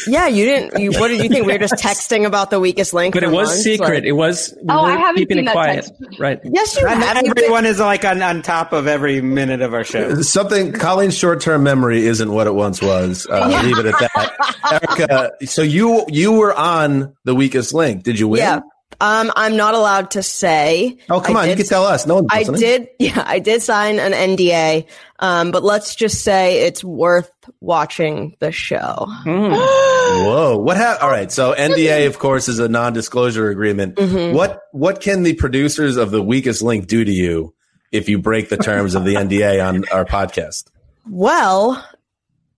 [0.07, 1.47] Yeah, you didn't, you, what did you think?
[1.47, 3.15] We were just texting about the Weakest Link.
[3.15, 3.63] But it was months?
[3.63, 3.89] secret.
[3.95, 4.55] Like- it was.
[4.57, 5.85] We Oh, I haven't keeping seen it quiet.
[5.85, 6.21] text.
[6.21, 6.41] Right.
[6.45, 7.17] yes, you And have.
[7.25, 10.21] You've been- everyone is like on, on top of every minute of our show.
[10.23, 13.27] Something Colleen's short term memory isn't what it once was.
[13.31, 14.81] Uh, Leave it at that.
[14.99, 18.03] Erica, so you you were on the weakest link.
[18.03, 18.39] Did you win?
[18.41, 18.61] Yeah.
[19.01, 20.99] Um, I'm not allowed to say.
[21.09, 22.07] Oh come I on, you can tell us.
[22.07, 22.61] No one's I listening.
[22.61, 24.87] did, yeah, I did sign an NDA,
[25.21, 29.07] um, but let's just say it's worth watching the show.
[29.25, 30.57] Whoa!
[30.57, 31.03] What happened?
[31.03, 31.31] All right.
[31.31, 33.97] So NDA, of course, is a non-disclosure agreement.
[33.97, 34.35] Mm-hmm.
[34.35, 37.55] What what can the producers of the weakest link do to you
[37.93, 40.65] if you break the terms of the NDA on our podcast?
[41.09, 41.87] Well,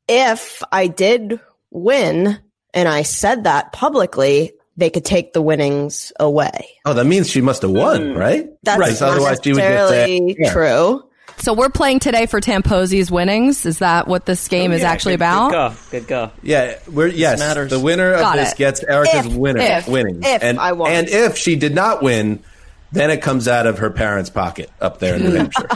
[0.08, 1.38] if I did
[1.70, 2.38] win
[2.72, 6.68] and I said that publicly, they could take the winnings away.
[6.84, 8.16] Oh, that means she must have won, mm.
[8.18, 8.48] right?
[8.64, 10.52] That's Right, not otherwise she would just say- necessarily Yeah.
[10.52, 11.04] true.
[11.38, 13.64] So we're playing today for Tamposi's winnings.
[13.64, 15.50] Is that what this oh, game is Yeah, actually good- about?
[15.50, 15.74] Good go.
[15.90, 16.30] Good go.
[16.42, 17.38] Yeah, we're yes.
[17.38, 17.70] matters.
[17.70, 18.58] The winner of Got this it.
[18.58, 20.20] gets Erica's If- winner if- winning.
[20.22, 20.90] if and, I won.
[20.90, 22.40] and if she did not win,
[22.92, 25.68] then it comes out of her parents' pocket up there in New Hampshire.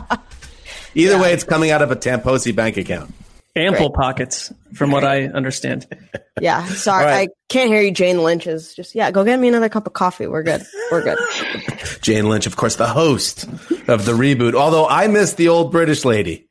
[0.97, 3.15] Either way, it's coming out of a Tamposi bank account.
[3.57, 5.87] Ample pockets, from what I understand.
[6.41, 7.29] Yeah, sorry, All right.
[7.31, 7.93] I can't hear you.
[7.93, 9.13] Jane Lynch is just yeah.
[9.13, 10.27] Go get me another cup of coffee.
[10.27, 10.67] We're good.
[10.91, 11.17] We're good.
[12.03, 13.45] Jane Lynch, of course, the host
[13.87, 14.55] of the reboot.
[14.55, 16.49] Although I missed the old British lady.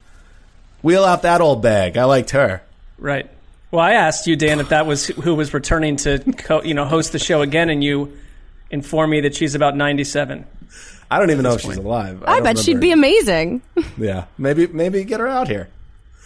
[0.83, 1.97] Wheel out that old bag.
[1.97, 2.61] I liked her.
[2.97, 3.29] Right.
[3.71, 6.85] Well, I asked you, Dan, if that was who was returning to, co- you know,
[6.85, 8.17] host the show again, and you
[8.71, 10.45] informed me that she's about ninety-seven.
[11.11, 12.23] I don't even know if she's alive.
[12.25, 13.61] I don't bet she'd be amazing.
[13.97, 15.67] Yeah, maybe maybe get her out here.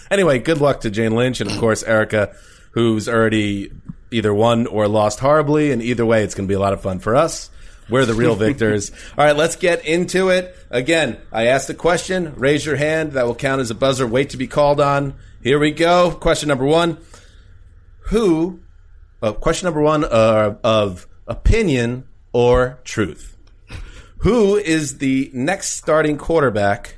[0.09, 2.35] Anyway, good luck to Jane Lynch and of course Erica,
[2.71, 3.71] who's already
[4.11, 6.81] either won or lost horribly, and either way, it's going to be a lot of
[6.81, 7.49] fun for us.
[7.89, 8.91] We're the real victors.
[9.17, 10.55] All right, let's get into it.
[10.69, 12.33] Again, I asked a question.
[12.35, 13.13] Raise your hand.
[13.13, 14.05] That will count as a buzzer.
[14.05, 15.15] Wait to be called on.
[15.41, 16.11] Here we go.
[16.11, 16.97] Question number one.
[18.09, 18.59] Who?
[19.21, 23.37] Uh, question number one uh, of opinion or truth.
[24.19, 26.97] Who is the next starting quarterback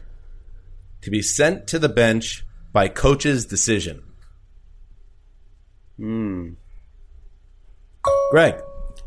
[1.01, 4.03] to be sent to the bench by coach's decision?
[5.97, 6.49] Hmm.
[8.31, 8.55] Gregg.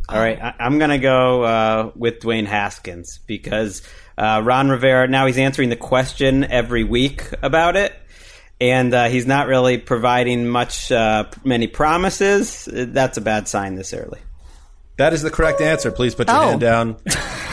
[0.08, 3.82] All right, I, I'm going to go uh, with Dwayne Haskins because
[4.18, 7.94] uh, Ron Rivera now he's answering the question every week about it,
[8.60, 12.68] and uh, he's not really providing much uh, many promises.
[12.70, 14.18] That's a bad sign this early.
[14.98, 15.90] That is the correct answer.
[15.90, 16.48] Please put your Oh.
[16.48, 16.96] hand down,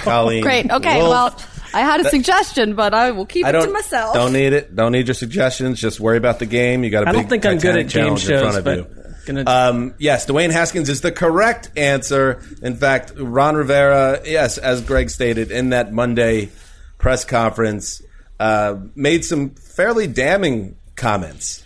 [0.03, 0.41] Colleen.
[0.43, 0.69] Great.
[0.69, 0.97] Okay.
[1.01, 1.09] Wolfe.
[1.09, 1.35] Well,
[1.73, 4.13] I had a suggestion, but I will keep I it to myself.
[4.13, 4.75] Don't need it.
[4.75, 5.79] Don't need your suggestions.
[5.79, 6.83] Just worry about the game.
[6.83, 8.57] You got a I big don't think I'm good at game challenge in front shows,
[8.57, 8.87] of but you.
[9.25, 9.43] gonna.
[9.45, 12.41] Um, yes, Dwayne Haskins is the correct answer.
[12.61, 16.49] In fact, Ron Rivera, yes, as Gregg stated in that Monday
[16.97, 18.01] press conference,
[18.39, 21.63] uh, made some fairly damning comments.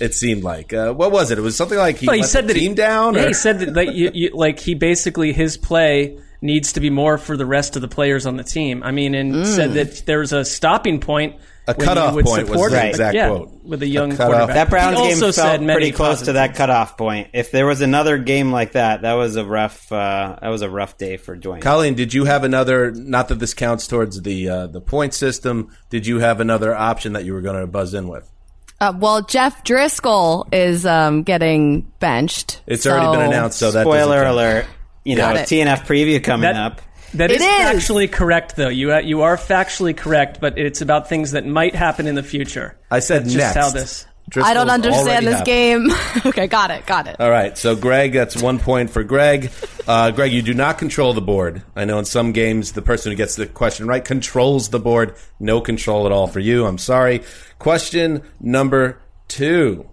[0.00, 1.38] It seemed like uh, what was it?
[1.38, 3.14] It was something like he, Well, he let said the that team he, down.
[3.14, 6.80] Yeah, or- he said that like, you, you, like he basically his play needs to
[6.80, 8.82] be more for the rest of the players on the team.
[8.82, 11.36] I mean, and said that there was a stopping point.
[11.66, 12.86] A when you cutoff would point was support the him.
[12.88, 13.64] exact yeah, quote.
[13.64, 14.48] with a young A quarterback.
[14.54, 16.58] That Browns He game also felt said many pretty close to that things.
[16.58, 17.28] cutoff point.
[17.32, 19.90] If there was another game like that, that was a rough.
[19.90, 21.62] Uh, that was a rough day for Dwayne.
[21.62, 22.90] Colleen, did you have another?
[22.90, 25.74] Not that this counts towards the uh, the point system.
[25.88, 28.30] Did you have another option that you were going to buzz in with?
[28.78, 32.60] Uh, well, Jeff Driskel is um, getting benched.
[32.66, 34.66] It's already been announced, so that doesn't Spoiler alert!
[35.04, 35.48] You know, Got it.
[35.48, 36.80] TNF preview coming That- up.
[37.14, 37.46] That It is, is.
[37.46, 38.68] factually correct, though.
[38.68, 42.76] You you are factually correct, but it's about things that might happen in the future.
[42.90, 43.54] I said That's next.
[43.54, 44.06] just how this.
[44.30, 45.44] Driskel's I don't understand this happened.
[45.46, 45.90] game.
[46.26, 47.16] okay, got it, got it.
[47.20, 49.52] All right, so Gregg, that's one point for Gregg.
[49.86, 51.62] Uh, Gregg, you do not control the board.
[51.76, 55.14] I know in some games the person who gets the question right controls the board.
[55.38, 56.66] No control at all for you.
[56.66, 57.22] I'm sorry.
[57.60, 59.86] Question number two.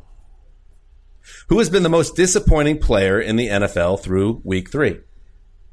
[1.51, 5.01] Who has been the most disappointing player in the NFL through week three?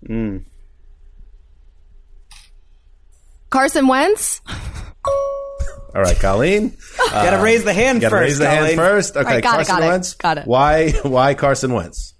[0.04, 0.38] Hmm.
[3.48, 4.40] Carson Wentz.
[5.94, 6.76] All right, Colleen.
[7.12, 8.22] Got to raise the hand Got to first.
[8.22, 9.16] raise the hand first.
[9.16, 10.14] Okay, right, got it, Carson got it, Wentz.
[10.14, 10.46] got it.
[10.48, 10.90] Why?
[11.02, 12.14] Why Carson Wentz?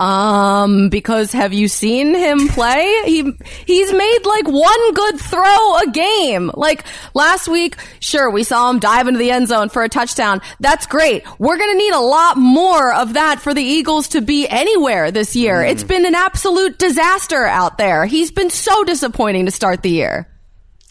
[0.00, 3.02] Um, because have you seen him play?
[3.06, 3.32] He
[3.64, 6.50] he's made like one good throw a game.
[6.54, 10.40] Like last week, sure, we saw him dive into the end zone for a touchdown.
[10.58, 11.24] That's great.
[11.38, 15.36] We're gonna need a lot more of that for the Eagles to be anywhere this
[15.36, 15.56] year.
[15.56, 15.70] Mm.
[15.70, 18.04] It's been an absolute disaster out there.
[18.04, 20.28] He's been so disappointing to start the year.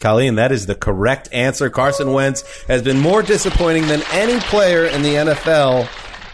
[0.00, 1.68] Colleen, that is the correct answer.
[1.68, 5.88] Carson Wentz has been more disappointing than any player in the NFL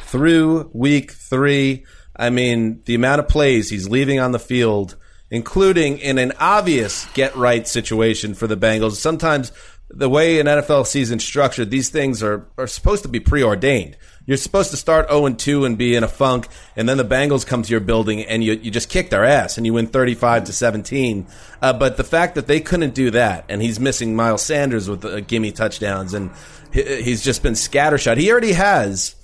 [0.04, 1.84] through week three.
[2.20, 4.94] I mean, the amount of plays he's leaving on the field,
[5.30, 8.96] including in an obvious get right situation for the Bengals.
[8.96, 9.52] Sometimes
[9.88, 13.96] the way an NFL season structured, these things are, are supposed to be preordained.
[14.26, 17.46] You're supposed to start 0 2 and be in a funk, and then the Bengals
[17.46, 20.44] come to your building and you, you just kick their ass and you win 35
[20.44, 21.26] to 17.
[21.62, 25.06] Uh, but the fact that they couldn't do that, and he's missing Miles Sanders with
[25.06, 26.30] uh, gimme touchdowns, and
[26.70, 28.18] he, he's just been scattershot.
[28.18, 29.16] He already has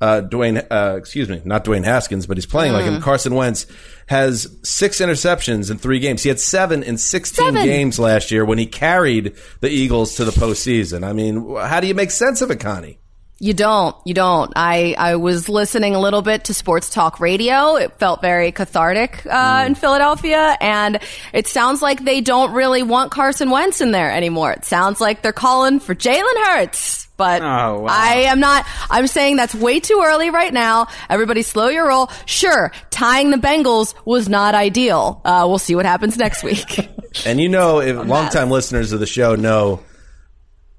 [0.00, 3.00] uh, Dwayne, uh, excuse me, not Dwayne Haskins, but he's playing like him.
[3.00, 3.66] Carson Wentz
[4.06, 6.22] has six interceptions in three games.
[6.22, 7.64] He had seven in 16 Seven.
[7.64, 11.04] games last year when he carried the Eagles to the postseason.
[11.06, 12.98] I mean, how do you make sense of it, Connie?
[13.40, 13.94] You don't.
[14.04, 14.52] You don't.
[14.56, 17.76] I, I was listening a little bit to sports talk radio.
[17.76, 20.98] It felt very cathartic uh, in Philadelphia, and
[21.32, 24.50] it sounds like they don't really want Carson Wentz in there anymore.
[24.52, 27.07] It sounds like they're calling for Jalen Hurts.
[27.18, 27.86] But Oh, wow.
[27.90, 28.64] I am not.
[28.88, 30.86] I'm saying that's way too early right now.
[31.10, 32.10] Everybody, slow your roll.
[32.24, 35.20] Sure, tying the Bengals was not ideal.
[35.24, 36.88] Uh, we'll see what happens next week.
[37.24, 39.80] And you know, if longtime listeners of the show know,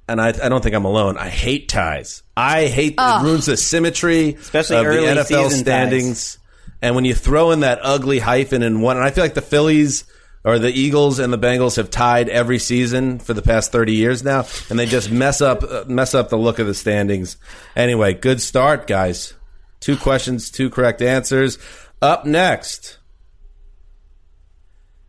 [0.08, 1.18] and I, I don't think I'm alone.
[1.18, 2.22] I hate ties.
[2.38, 6.38] I hate it ruins the symmetry, Especially of early the NFL season standings.
[6.84, 9.42] And when you throw in that ugly hyphen in one, and I feel like the
[9.42, 10.06] Phillies
[10.44, 14.24] or the Eagles and the Bengals have tied every season for the past 30 years
[14.24, 17.38] now, and they just mess up uh, mess up the look of the standings.
[17.76, 19.34] Anyway, good start, guys.
[19.80, 21.58] Two questions, two correct answers.
[22.02, 22.98] Up next.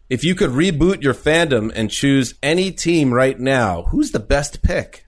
[0.08, 4.60] If you could reboot your fandom and choose any team right now, who's the best
[4.60, 5.06] pick?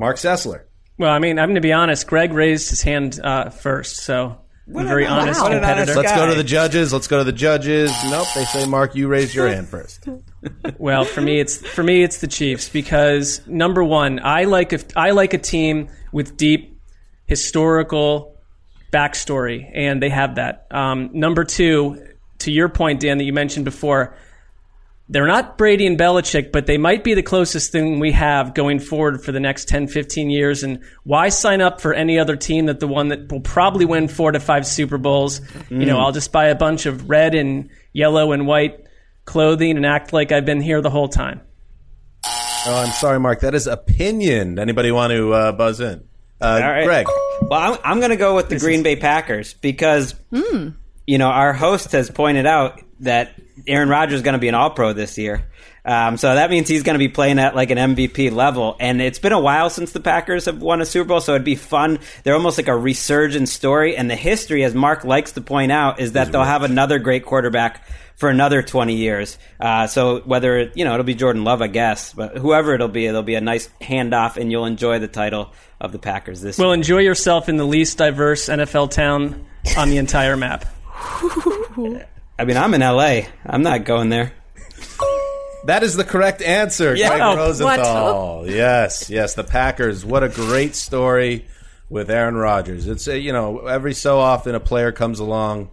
[0.00, 0.64] Marc Sessler.
[0.98, 2.06] Well, I mean, I'm going to be honest.
[2.06, 5.92] Gregg raised his hand uh, first, so I'm a very honest What an competitor.
[5.92, 6.92] honest Let's go to the judges.
[6.92, 7.92] Let's go to the judges.
[8.08, 10.06] Nope, they say Mark, you raised your hand first.
[10.78, 14.80] Well, for me, it's for me, it's the Chiefs because number one, I like a,
[14.94, 16.78] I like a team with deep
[17.24, 18.36] historical
[18.92, 20.66] backstory, and they have that.
[20.70, 22.06] Um, number two,
[22.40, 24.14] to your point, Dan, that you mentioned before,
[25.08, 28.78] they're not Brady and Belichick, but they might be the closest thing we have going
[28.78, 30.62] forward for the next 10, 15 years.
[30.62, 34.08] And why sign up for any other team that the one that will probably win
[34.08, 35.42] four to five Super Bowls?
[35.68, 38.86] You know, I'll just buy a bunch of red and yellow and white
[39.26, 41.42] clothing and act like I've been here the whole time.
[42.66, 43.40] Oh, I'm sorry, Mark.
[43.40, 44.58] That is opinion.
[44.58, 46.02] Anybody want to uh, buzz in?
[46.40, 46.84] Uh, All right.
[46.86, 47.06] Gregg.
[47.42, 50.14] Well, I'm, I'm going to go with the Green Bay Packers because,
[51.06, 53.34] you know, our host has pointed out that
[53.66, 55.46] Aaron Rodgers is going to be an All Pro this year.
[55.86, 58.74] Um, so that means he's going to be playing at like an MVP level.
[58.80, 61.44] And it's been a while since the Packers have won a Super Bowl, so it'd
[61.44, 61.98] be fun.
[62.22, 63.96] They're almost like a resurgent story.
[63.96, 67.26] And the history, as Mark likes to point out, is that they'll have another great
[67.26, 67.86] quarterback
[68.16, 69.38] for another 20 years.
[69.60, 73.06] Uh, so whether, you know, it'll be Jordan Love, I guess, but whoever it'll be,
[73.06, 76.68] it'll be a nice handoff and you'll enjoy the title of the Packers this Well,
[76.68, 76.74] year.
[76.76, 79.44] enjoy yourself in the least diverse NFL town
[79.76, 80.64] on the entire map.
[82.38, 83.22] I mean, I'm in LA.
[83.46, 84.32] I'm not going there.
[85.66, 86.94] That is the correct answer.
[86.94, 87.08] Yeah.
[87.08, 88.44] Gregg Oh, Rosenthal.
[88.50, 89.34] Yes, yes.
[89.34, 90.04] The Packers.
[90.04, 91.46] What a great story
[91.88, 92.86] with Aaron Rodgers.
[92.86, 95.70] It's, uh, you know, every so often a player comes along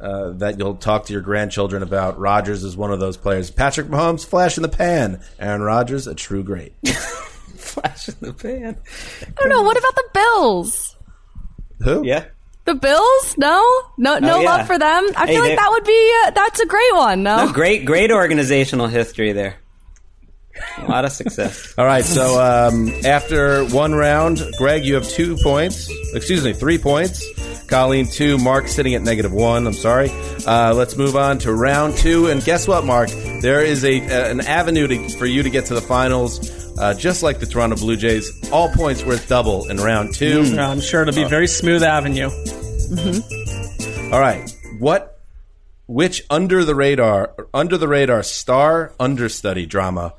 [0.00, 2.18] uh, that you'll talk to your grandchildren about.
[2.18, 3.50] Rodgers is one of those players.
[3.50, 5.20] Patrick Mahomes, flash in the pan.
[5.38, 6.72] Aaron Rodgers, a true great.
[6.86, 8.76] Flash in the pan.
[9.22, 9.62] I don't know.
[9.62, 10.96] What about the Bills?
[11.82, 12.06] Who?
[12.06, 12.24] Yeah.
[12.66, 13.34] The Bills?
[13.38, 13.62] No,
[13.96, 14.50] no, no Oh, yeah.
[14.56, 15.06] love for them.
[15.16, 17.22] I Hey, feel like that would be uh, that's a great one.
[17.22, 19.56] No, No, great, great organizational history there.
[20.78, 21.74] A lot of success.
[21.78, 25.88] All right, so um, after one round, Gregg, you have two points.
[26.14, 27.24] Excuse me, three points.
[27.68, 28.38] Colleen, two.
[28.38, 29.66] Mark sitting at negative one.
[29.66, 30.08] I'm sorry.
[30.46, 32.28] Uh, let's move on to round two.
[32.28, 33.10] And guess what, Mark?
[33.42, 36.38] There is a uh, an avenue to, for you to get to the finals,
[36.78, 38.30] uh, just like the Toronto Blue Jays.
[38.50, 40.42] All points worth double in round two.
[40.56, 42.30] Uh, I'm sure it'll be a very smooth avenue.
[44.12, 45.20] All right, what?
[45.86, 50.14] Which under the radar, under the radar star understudy drama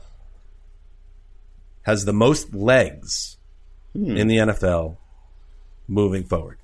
[1.84, 3.38] has the most legs
[3.94, 4.98] in the NFL
[5.88, 6.58] moving forward?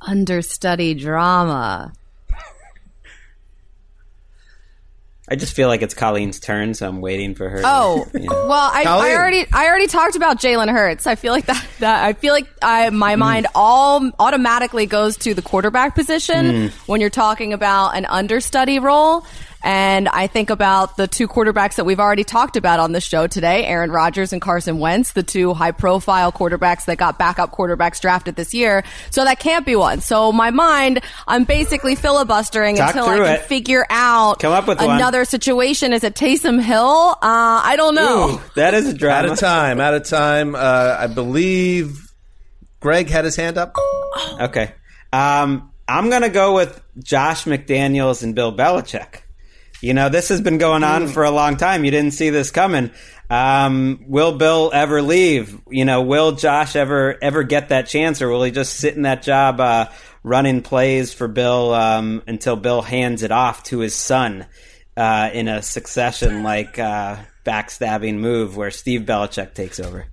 [0.00, 1.92] understudy drama.
[5.30, 7.58] I just feel like it's Colleen's turn, so I'm waiting for her.
[7.58, 8.46] to, Oh you know.
[8.48, 11.06] well, I, I already I already talked about Jalen Hurts.
[11.06, 13.18] I feel like that that I feel like I my mm.
[13.18, 16.70] mind all automatically goes to the quarterback position mm.
[16.88, 19.26] when you're talking about an understudy role.
[19.62, 23.26] And I think about the two quarterbacks that we've already talked about on the show
[23.26, 28.00] today, Aaron Rodgers and Carson Wentz, the two high profile quarterbacks that got backup quarterbacks
[28.00, 28.84] drafted this year.
[29.10, 30.00] So that can't be one.
[30.00, 33.42] So my mind, I'm basically filibustering Talk until I can it.
[33.46, 34.90] figure out Come up with one.
[34.96, 35.92] another situation.
[35.92, 36.78] Is it Taysom Hill?
[36.86, 38.30] Uh, I don't know.
[38.36, 39.80] Ooh, that is a Out of time.
[39.80, 40.54] Out of time.
[40.54, 42.12] Uh, I believe
[42.80, 43.74] Gregg had his hand up.
[44.40, 44.72] Okay.
[45.12, 49.22] Um, I'm going to go with Josh McDaniels and Bill Belichick.
[49.80, 51.84] You know, this has been going on for a long time.
[51.84, 52.90] You didn't see this coming.
[53.30, 55.60] Um, will Bill ever leave?
[55.68, 59.02] You know, will Josh ever ever get that chance, or will he just sit in
[59.02, 59.90] that job uh,
[60.24, 64.46] running plays for Bill um, until Bill hands it off to his son
[64.96, 70.06] uh, in a succession like uh, backstabbing move where Steve Belichick takes over?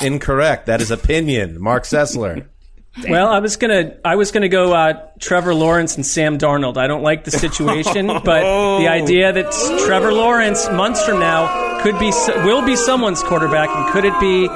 [0.00, 0.66] Incorrect.
[0.66, 1.60] That is opinion.
[1.60, 2.46] Marc Sessler.
[3.08, 6.76] Well, I was gonna I was gonna go uh, Trevor Lawrence and Sam Darnold.
[6.76, 9.52] I don't like the situation, but the idea that
[9.86, 12.10] Trevor Lawrence months from now could be
[12.44, 14.48] will be someone's quarterback, and could it be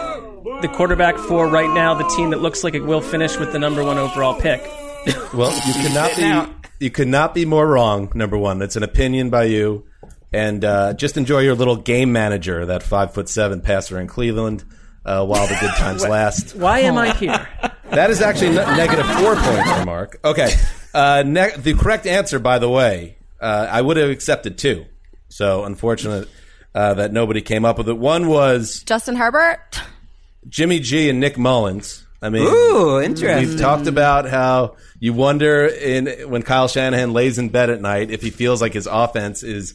[0.60, 3.58] the quarterback for right now the team that looks like it will finish with the
[3.58, 4.60] number one overall pick?
[5.34, 6.54] Well, you cannot be
[6.84, 8.10] you could not be more wrong.
[8.14, 9.84] Number one, it's an opinion by you,
[10.32, 14.64] and uh, just enjoy your little game manager, that five foot seven passer in Cleveland,
[15.04, 16.56] uh, while the good times last.
[16.56, 17.46] Why am I here?
[17.94, 20.20] That is actually ne- negative four points for Mark.
[20.24, 20.54] Okay,
[20.92, 24.86] uh, ne- the correct answer, by the way, uh, I would have accepted two.
[25.28, 26.28] So unfortunate
[26.74, 27.98] uh, that nobody came up with it.
[27.98, 29.80] One was Justin Herbert.
[30.48, 32.02] Jimmy G and Nick Mullens.
[32.20, 33.48] I mean, Ooh, interesting.
[33.48, 38.10] We've talked about how you wonder in when Kyle Shanahan lays in bed at night
[38.10, 39.74] if he feels like his offense is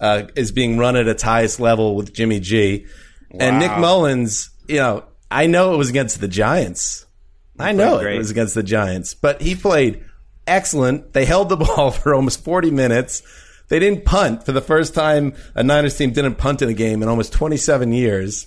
[0.00, 2.86] uh, is being run at its highest level with Jimmy G
[3.38, 4.50] and Nick Mullens.
[4.68, 7.06] You know, I know it was against the Giants.
[7.60, 10.04] I know it was against the Giants, but he played
[10.46, 11.12] excellent.
[11.12, 13.22] They held the ball for almost forty minutes.
[13.68, 15.34] They didn't punt for the first time.
[15.54, 18.46] A Niners team didn't punt in a game in almost twenty seven years.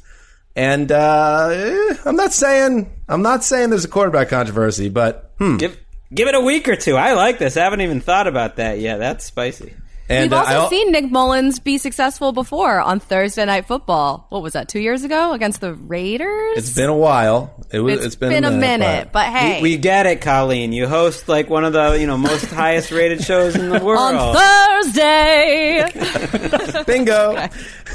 [0.56, 5.58] And uh, eh, I'm not saying I'm not saying there's a quarterback controversy, but hmm.
[5.58, 5.78] Give
[6.14, 6.96] give it a week or two.
[6.96, 7.58] I like this.
[7.58, 8.98] I haven't even thought about that yet.
[8.98, 9.74] That's spicy.
[10.14, 14.28] And We've uh, also I seen Nick Mullens be successful before on Thursday Night Football.
[14.30, 14.70] What was that?
[14.70, 16.58] Two years ago against the Raiders.
[16.58, 17.66] It's been a while.
[17.72, 18.06] It was.
[18.06, 20.74] it's been, a minute, but hey, We get it, Colleen.
[20.74, 24.16] You host like one of the you know most highest rated shows in the world.
[24.16, 24.36] on
[24.84, 26.84] Thursday.
[26.86, 27.36] bingo.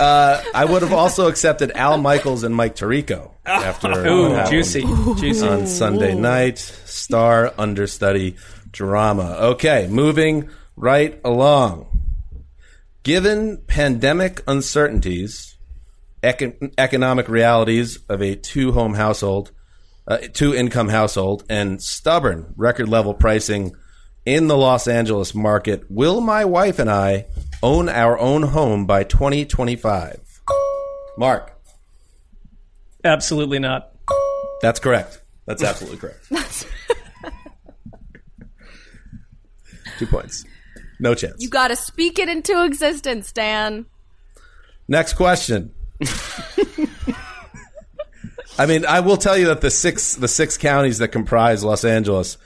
[0.00, 4.82] uh, I would have also accepted Al Michaels and Mike Tirico after Ooh, happened juicy,
[5.20, 5.46] juicy.
[5.46, 6.58] on Sunday night.
[6.58, 8.36] Star understudy
[8.72, 9.36] drama.
[9.52, 11.97] Okay, moving right along.
[13.08, 15.56] Given pandemic uncertainties,
[16.22, 19.50] econ- economic realities of a two home household,
[20.06, 23.74] uh, two income household, and stubborn record level pricing
[24.26, 27.24] in the Los Angeles market, will my wife and I
[27.62, 30.42] own our own home by 2025?
[31.16, 31.58] Mark,
[33.04, 33.90] Absolutely not.
[34.60, 35.22] that's correct.
[35.46, 36.30] That's absolutely correct.
[39.98, 40.44] Two points.
[41.00, 41.36] No chance.
[41.42, 43.86] you got to speak it into existence, Dan.
[44.88, 45.72] Next question.
[48.58, 51.84] I mean, I will tell you that the six the six counties that comprise Los
[51.84, 52.38] Angeles,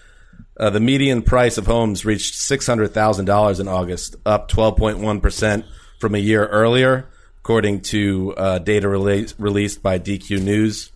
[0.58, 4.76] uh, the median price of homes reached six hundred thousand dollars in August, up twelve
[4.76, 5.64] point one percent
[6.00, 7.08] from a year earlier,
[7.40, 10.92] according to uh, data rela- released by DQ News.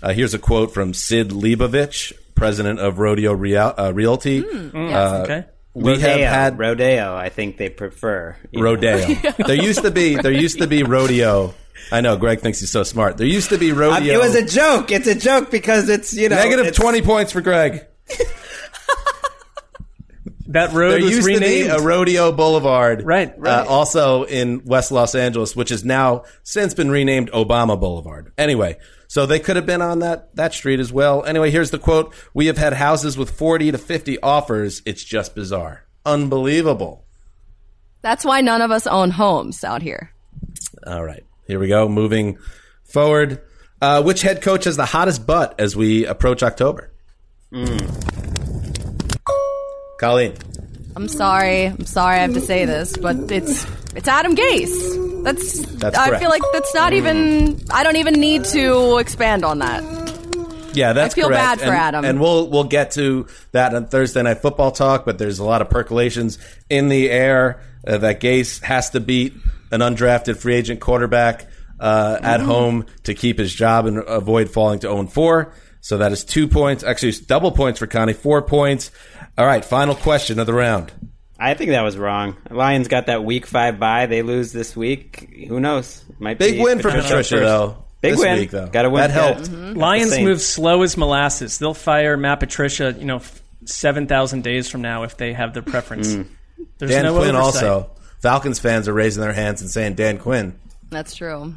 [0.00, 4.44] Uh, here's a quote from Sid Leibovich, president of Rodeo Real- uh, Realty.
[4.44, 5.44] Uh, Okay.
[5.74, 7.14] We have had rodeo.
[7.16, 8.98] I think they prefer rodeo.
[9.46, 11.54] there used to be there used to be rodeo.
[11.90, 13.16] I know Gregg thinks he's so smart.
[13.16, 14.14] There used to be Um, rodeo.
[14.14, 14.90] it was a joke.
[14.92, 17.86] It's a joke because it's you know negative it's- twenty points for Gregg.
[20.48, 21.70] That road There was used renamed.
[21.70, 23.66] to be a rodeo boulevard, Right, Uh, right.
[23.66, 28.32] also in West Los Angeles, which has now since been renamed Obama Boulevard.
[28.36, 28.76] Anyway,
[29.12, 31.22] so they could have been on that that street as well.
[31.24, 34.80] Anyway, here's the quote: "We have had houses with forty to fifty offers.
[34.86, 37.04] It's just bizarre, unbelievable."
[38.00, 40.12] That's why none of us own homes out here.
[40.86, 41.90] All right, here we go.
[41.90, 42.38] Moving
[42.84, 43.42] forward,
[43.82, 46.90] uh, which head coach has the hottest butt as we approach October?
[50.00, 50.32] Colleen.
[50.96, 51.66] I'm sorry.
[51.66, 55.11] I'm sorry I have to say this, but it's it's Adam Gase.
[55.22, 56.20] That's, That's I correct.
[56.22, 59.82] feel like that's not even I don't even need to expand on that.
[60.74, 61.40] Yeah, that's I feel correct.
[61.42, 62.04] bad for and, Adam.
[62.04, 65.04] and we'll we'll get to that on Thursday night football talk.
[65.04, 66.38] But there's a lot of percolations
[66.70, 69.34] in the air uh, that Gase has to beat
[69.70, 71.46] an undrafted free agent quarterback
[71.78, 72.48] uh, at Mm-hmm.
[72.48, 75.52] home to keep his job and avoid falling to 0 4.
[75.82, 76.84] So that is two points.
[76.84, 78.90] Actually, it's double points for Connie, four points.
[79.36, 80.90] All right, final question of the round.
[81.44, 82.36] I think that was wrong.
[82.50, 84.06] Lions got that week five bye.
[84.06, 85.46] They lose this week.
[85.48, 86.04] Who knows?
[86.18, 87.44] Might Big be win for Patricia Patricia, first.
[87.44, 87.84] though.
[88.00, 88.38] Big this win.
[88.38, 88.66] week, though.
[88.68, 89.00] Gotta win.
[89.00, 89.42] That helped.
[89.50, 89.78] Mm-hmm.
[89.78, 91.58] Lions move slow as molasses.
[91.58, 93.20] They'll fire Matt Patricia, you know,
[93.64, 96.14] seven thousand days from now if they have their preference.
[96.78, 97.64] There's Dan no Quinn oversight.
[97.64, 97.90] also.
[98.20, 100.58] Falcons fans are raising their hands and saying Dan Quinn.
[100.90, 101.54] That's true.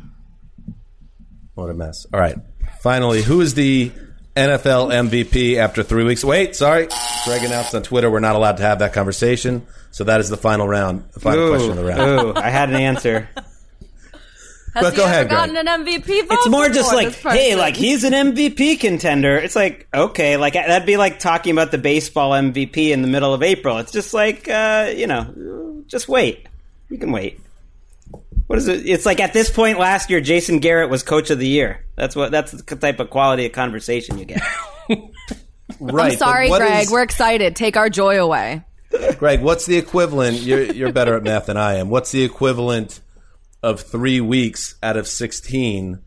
[1.54, 2.06] What a mess.
[2.14, 2.38] All right.
[2.82, 3.92] Finally, who is the
[4.36, 6.24] NFL MVP after three weeks?
[6.24, 6.88] Wait, sorry.
[7.26, 9.66] Gregg announced on Twitter we're not allowed to have that conversation.
[9.92, 12.02] So that is the final round, the final Ooh, question of the round.
[12.02, 13.30] ooh, I had an answer.
[14.74, 15.68] Has But he go ever ahead, gotten Gregg.
[15.68, 16.34] an MVP vote?
[16.34, 19.38] It's more just like, hey, like he's an MVP contender.
[19.38, 23.34] It's like, okay, like that'd be like talking about the baseball MVP in the middle
[23.34, 23.78] of April.
[23.78, 26.46] It's just like, uh, you know, just wait.
[26.90, 27.40] You can wait.
[28.48, 28.86] What is it?
[28.88, 31.86] It's like at this point last year, Jason Garrett was coach of the year.
[31.96, 32.32] That's what.
[32.32, 34.42] That's the type of quality of conversation you get.
[35.80, 36.12] Right.
[36.14, 36.84] I'm sorry, Gregg.
[36.84, 37.56] is- We're excited.
[37.56, 38.64] Take our joy away.
[39.18, 40.38] Gregg, what's the equivalent?
[40.42, 41.90] You're, you're better at math than I am.
[41.90, 43.02] What's the equivalent
[43.64, 46.00] of three weeks out of 16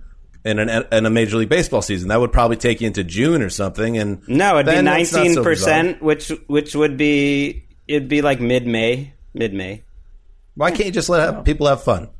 [0.44, 2.08] in, an, in a Major League Baseball season?
[2.08, 3.98] That would probably take you into June or something.
[3.98, 8.08] And No, it'd be then it's not so nineteen percent, which which would be it'd
[8.08, 9.82] be like mid May, mid May.
[10.58, 12.10] Why can't you just let have, people have fun?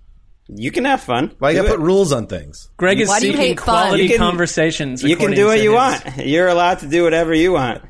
[0.47, 1.35] You can have fun.
[1.41, 2.71] Why you Do got to put rules on things?
[2.79, 3.65] Gregg is Why do you seeking hate fun?
[3.67, 5.03] quality You can- conversations.
[5.03, 6.17] You can according do what to you his- want.
[6.27, 7.83] You're allowed to do whatever you want.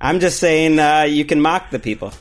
[0.00, 2.12] I'm just saying uh, you can mock the people.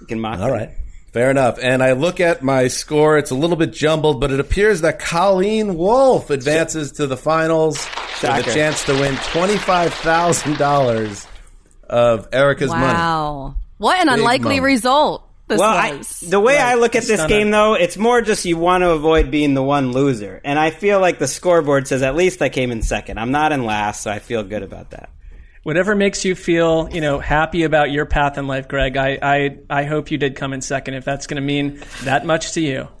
[0.00, 0.38] You can mock.
[0.38, 0.56] All them.
[0.56, 0.70] right.
[1.12, 1.58] Fair enough.
[1.60, 3.18] And I look at my score.
[3.18, 7.78] It's a little bit jumbled, but it appears that Colleen Wolfe advances to the finals
[7.78, 8.48] with Shocker.
[8.50, 11.26] a chance to win $25,000
[11.88, 12.82] of Erica's money.
[12.84, 13.56] Wow.
[13.78, 14.64] What an unlikely moment.
[14.64, 17.28] result this Well, I, the way I look at this Stunner.
[17.28, 20.40] game, though, it's more just you want to avoid being the one loser.
[20.42, 23.18] And I feel like the scoreboard says at least I came in second.
[23.18, 25.10] I'm not in last, so I feel good about that.
[25.62, 28.96] Whatever makes you feel, you know, happy about your path in life, Gregg.
[28.96, 30.94] I, I, I hope you did come in second.
[30.94, 32.88] If that's going to mean that much to you.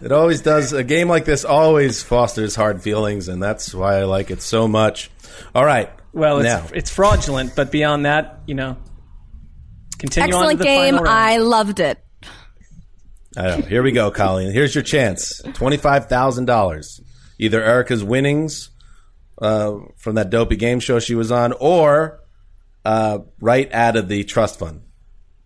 [0.00, 0.72] It always does.
[0.72, 4.68] A game like this always fosters hard feelings, and that's why I like it so
[4.68, 5.10] much.
[5.54, 5.90] All right.
[6.12, 8.76] Well, it's now, it's fraudulent, but beyond that, you know,
[10.00, 10.94] continue on to Excellent the game.
[10.96, 11.08] final.
[11.08, 12.02] I loved it.
[13.36, 13.56] I know.
[13.62, 14.52] Here we go, Colleen.
[14.52, 17.00] Here's your chance twenty-five thousand dollars.
[17.38, 18.70] Either Erica's winnings
[19.40, 22.20] uh, from that dopey game show she was on, or
[22.84, 24.82] uh, right out of the trust fund,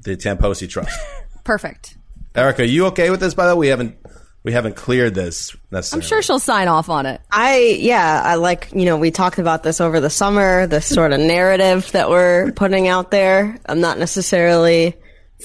[0.00, 0.98] the Tamposi Trust.
[1.44, 1.96] Perfect.
[2.34, 3.34] Erica, you okay with this?
[3.34, 3.96] By the way, we haven't
[4.44, 7.20] we haven't cleared this I'm sure she'll sign off on it.
[7.30, 10.66] I yeah, I like you know we talked about this over the summer.
[10.66, 13.58] This sort of narrative that we're putting out there.
[13.66, 14.94] I'm not necessarily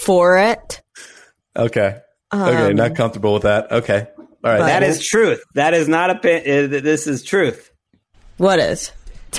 [0.03, 0.81] for it.
[1.55, 1.97] Okay.
[2.33, 2.73] okay.
[2.73, 3.71] Not comfortable with that.
[3.71, 4.07] Okay.
[4.17, 4.59] All right.
[4.59, 5.43] That is truth.
[5.55, 6.65] That is not a.
[6.65, 7.71] Uh, this is truth.
[8.37, 8.91] What is?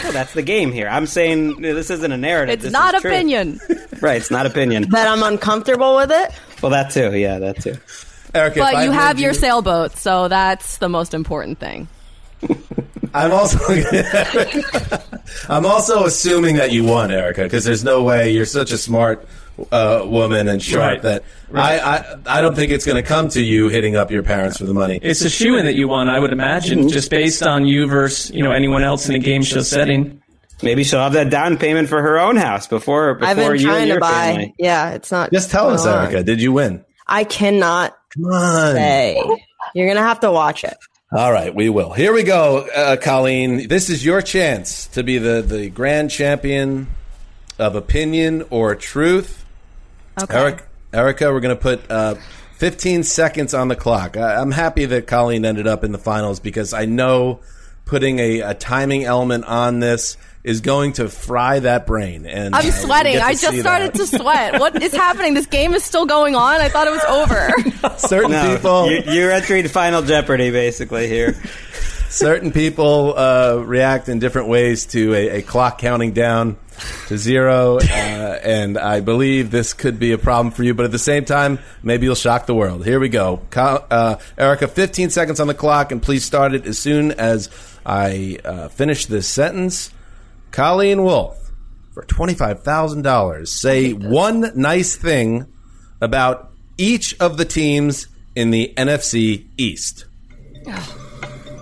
[0.03, 0.89] Well, that's the game here.
[0.89, 2.55] I'm saying uh, this isn't a narrative.
[2.55, 3.15] It's This not is truth.
[3.15, 3.61] opinion.
[4.01, 4.89] Right, it's not opinion.
[4.91, 6.31] That I'm uncomfortable with it.
[6.63, 7.15] Well, that too.
[7.15, 7.77] Yeah, that too.
[8.35, 11.89] Erica, but you have your you- sailboat, so that's the most important thing.
[13.15, 13.59] I'm also
[15.49, 19.27] I'm also assuming that you won, Erica, because there's no way you're such a smart
[19.73, 21.03] uh, woman and sharp Right.
[21.03, 24.23] that I, I I don't think it's going to come to you hitting up your
[24.23, 24.99] parents for the money.
[25.03, 28.31] It's a shoe in that you won, I would imagine, just based on you versus
[28.31, 30.23] you know anyone else in a game show setting.
[30.63, 33.67] Maybe she'll have that down payment for her own house before before I've been you
[33.67, 34.11] trying and to your buy.
[34.11, 34.55] family.
[34.59, 35.33] Yeah, it's not.
[35.33, 36.05] Just tell us, going on.
[36.05, 36.85] Erica, did you win?
[37.07, 38.75] I cannot Come on.
[38.75, 39.47] say.
[39.75, 40.77] You're gonna have to watch it.
[41.13, 41.93] All right, we will.
[41.93, 43.67] Here we go, uh, Colleen.
[43.67, 46.87] This is your chance to be the, the grand champion
[47.59, 49.45] of opinion or truth.
[50.23, 50.37] Okay.
[50.37, 52.15] Eric, Erica, we're going to put uh,
[52.59, 54.17] 15 seconds on the clock.
[54.17, 57.41] I, I'm happy that Colleen ended up in the finals because I know
[57.87, 62.25] putting a, a timing element on this is going to fry that brain.
[62.27, 63.13] And I'm sweating.
[63.15, 63.99] get I just started that.
[63.99, 64.59] to sweat.
[64.61, 65.35] What is happening?
[65.35, 66.61] This game is still going on.
[66.61, 67.97] I thought it was over.
[67.99, 71.37] Certain No, people, you're, you're entering Final Jeopardy basically here.
[72.09, 76.57] certain people uh, react in different ways to a, a clock counting down
[77.09, 77.83] to zero, uh,
[78.43, 80.73] and I believe this could be a problem for you.
[80.73, 82.85] But at the same time, maybe you'll shock the world.
[82.87, 84.67] Here we go, Co- uh, Erica.
[84.67, 87.51] 15 seconds on the clock, and please start it as soon as
[87.85, 89.93] I uh, finish this sentence.
[90.53, 91.53] Colleen Wolfe,
[91.93, 95.47] for twenty-five thousand dollars, say one nice thing
[96.01, 100.07] about each of the teams in the NFC East.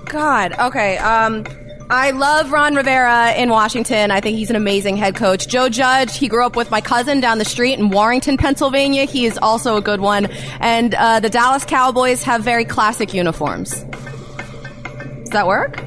[0.07, 0.53] God.
[0.59, 0.97] Okay.
[0.99, 1.45] Um,
[1.91, 4.11] I love Ron Rivera in Washington.
[4.11, 5.49] I think he's an amazing head coach.
[5.49, 9.07] Joe Judge, he grew up with my cousin down the street in Warrington, Pennsylvania.
[9.07, 10.27] He is also a good one.
[10.61, 13.71] And uh, the Dallas Cowboys have very classic uniforms.
[13.71, 15.83] Does that work?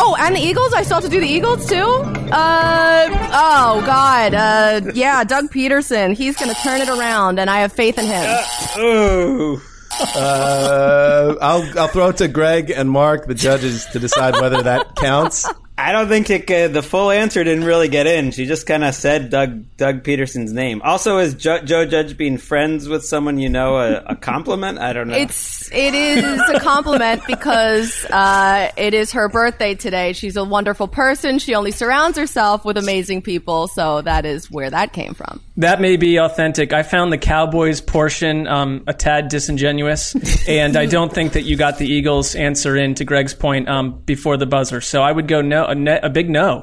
[0.00, 0.72] Oh, and the Eagles?
[0.72, 1.76] I still have to do the Eagles too?
[1.76, 4.34] Uh, oh, God.
[4.34, 6.14] Uh, yeah, Doug Pederson.
[6.16, 8.38] He's to turn it around, and I have faith in him.
[8.78, 9.60] Ooh.
[10.00, 14.94] Uh, I'll I'll throw it to Gregg and Mark, the judges, to decide whether that
[14.94, 15.44] counts.
[15.78, 18.32] I don't think it, uh, the full answer didn't really get in.
[18.32, 20.82] She just kind of said Doug Doug Pederson's name.
[20.82, 24.80] Also, is jo- Joe Judge being friends with someone you know a, a compliment?
[24.80, 25.16] I don't know.
[25.16, 30.14] It's it is a compliment because uh, it is her birthday today.
[30.14, 31.38] She's a wonderful person.
[31.38, 35.40] She only surrounds herself with amazing people, so that is where that came from.
[35.58, 36.72] That may be authentic.
[36.72, 40.14] I found the Cowboys portion um, a tad disingenuous,
[40.48, 44.00] and I don't think that you got the Eagles answer in to Gregg's point um,
[44.06, 44.80] before the buzzer.
[44.80, 46.62] So I would go no, a, ne- a big no.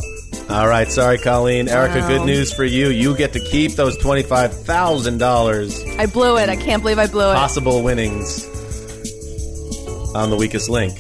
[0.50, 1.68] All right, sorry, Colleen.
[1.68, 2.88] Erica, good news for you.
[2.88, 6.48] You get to keep those twenty five thousand dollars I blew it.
[6.48, 7.36] I can't believe I blew it.
[7.36, 8.46] possible winnings
[10.16, 10.96] on the weakest link.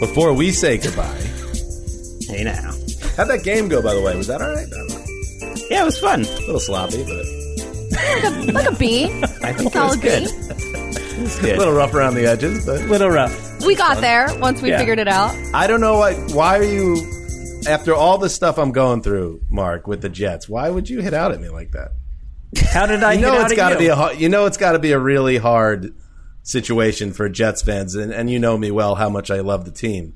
[0.00, 1.20] Before we say goodbye,
[2.28, 2.72] hey now.
[3.14, 3.82] how'd that game go?
[3.82, 4.87] By the way, was that all right?
[5.78, 5.82] I don't know.
[5.82, 6.20] Yeah, it was fun.
[6.24, 10.24] A little sloppy, but Like a, a B, I think it was solid good.
[10.24, 10.54] B.
[11.18, 12.64] It was a little rough around the edges.
[12.64, 13.64] But Little rough.
[13.66, 14.78] We got there once we Yeah.
[14.78, 15.34] figured it out.
[15.52, 16.14] I don't know why.
[16.14, 16.96] Why are you?
[17.68, 21.12] After all the stuff I'm going through, Mark, with the Jets, why would you hit
[21.14, 21.90] out at me like that?
[22.72, 24.46] How did I You know hit out it's got to be a har- you know
[24.46, 25.92] it's got to be a really hard
[26.44, 29.72] situation for Jets fans, and, and you know me well how much I love the
[29.72, 30.14] team.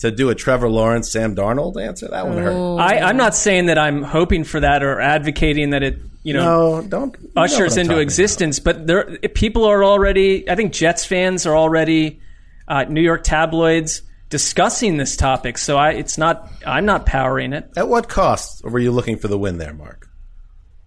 [0.00, 2.78] To do a Trevor Lawrence, Sam Darnold answer that one hurt.
[2.78, 6.80] I, I'm not saying that I'm hoping for that or advocating that it, you know,
[6.80, 8.58] No, don't you know ushers what I'm into talking existence.
[8.58, 10.50] But there, people are already.
[10.50, 12.20] I think Jets fans are already.
[12.68, 15.56] Uh, New York tabloids discussing this topic.
[15.56, 16.50] So I, it's not.
[16.66, 17.70] I'm not powering it.
[17.76, 20.05] At what cost were you looking for the win there, Mark?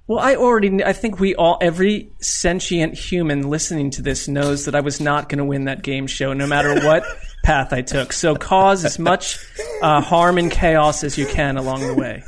[0.10, 0.70] Well, I already.
[0.70, 5.00] kn- I think we all, every sentient human listening to this knows that I was
[5.00, 7.04] not going to win that game show, no matter what
[7.44, 8.12] path I took.
[8.12, 9.38] So cause as much
[9.84, 12.24] uh, harm and chaos as you can along the way.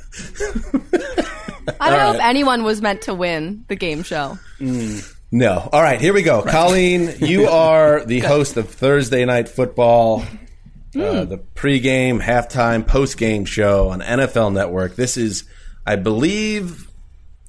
[1.79, 4.37] I don't know if anyone was meant to win the game show.
[5.31, 5.69] No.
[5.73, 6.43] All right, here we go.
[6.43, 10.21] Colleen, you are the host of Thursday Night Football,
[10.95, 14.95] uh, the pregame, halftime, postgame show on NFL Network.
[14.95, 15.45] This is,
[15.83, 16.90] I believe,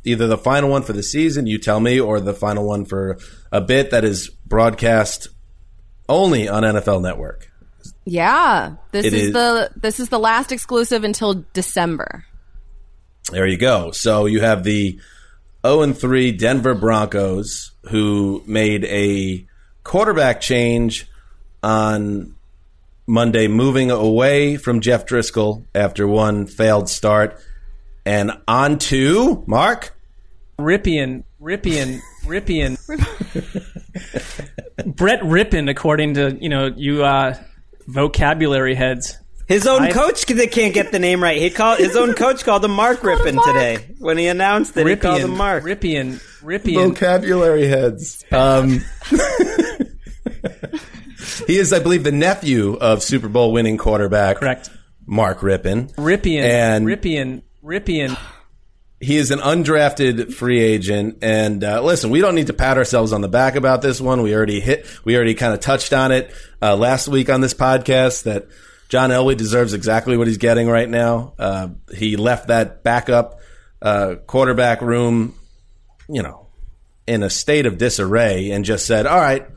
[0.04, 3.18] either the final one for the season, you tell me, or the final one for
[3.50, 5.28] a bit that is broadcast
[6.08, 7.50] only on NFL Network.
[8.04, 12.24] Yeah, this is, is- the this is the last exclusive until December.
[13.30, 13.92] There you go.
[13.92, 14.98] So you have the
[15.64, 19.46] 0 and 3 Denver Broncos who made a
[19.84, 21.06] quarterback change
[21.62, 22.34] on
[23.06, 27.38] Monday, moving away from Jeff Driskel after one failed start,
[28.04, 29.96] and on to Mark.
[30.58, 32.76] Rippian, Rippian, Rippian.
[34.96, 37.34] Brett Rypien, according to you know you uh,
[37.86, 39.18] vocabulary heads.
[39.48, 41.36] His own I- coach that can't get the name right.
[41.40, 44.96] He called his own coach called him Mark Rypien today when he announced that he
[44.96, 45.64] called him Mark.
[45.64, 46.90] Rippian, Rippian.
[46.90, 48.24] Vocabulary heads.
[48.30, 48.80] Um,
[51.46, 54.70] he is, I believe, the nephew of Super Bowl winning quarterback Correct.
[55.06, 55.92] Mark Rypien.
[55.96, 58.16] Rippian, And- Rippian, Rippian.
[59.00, 63.12] He is an undrafted free agent, and uh, listen, we don't need to pat ourselves
[63.12, 64.22] on the back about this one.
[64.22, 67.52] We already hit, we already kind of touched on it uh, last week on this
[67.52, 68.46] podcast that
[68.88, 71.34] John Elway deserves exactly what he's getting right now.
[71.36, 73.40] Uh, he left that backup
[73.80, 75.34] uh, quarterback room,
[76.08, 76.46] you know,
[77.06, 79.48] in a state of disarray, and just said, "All right,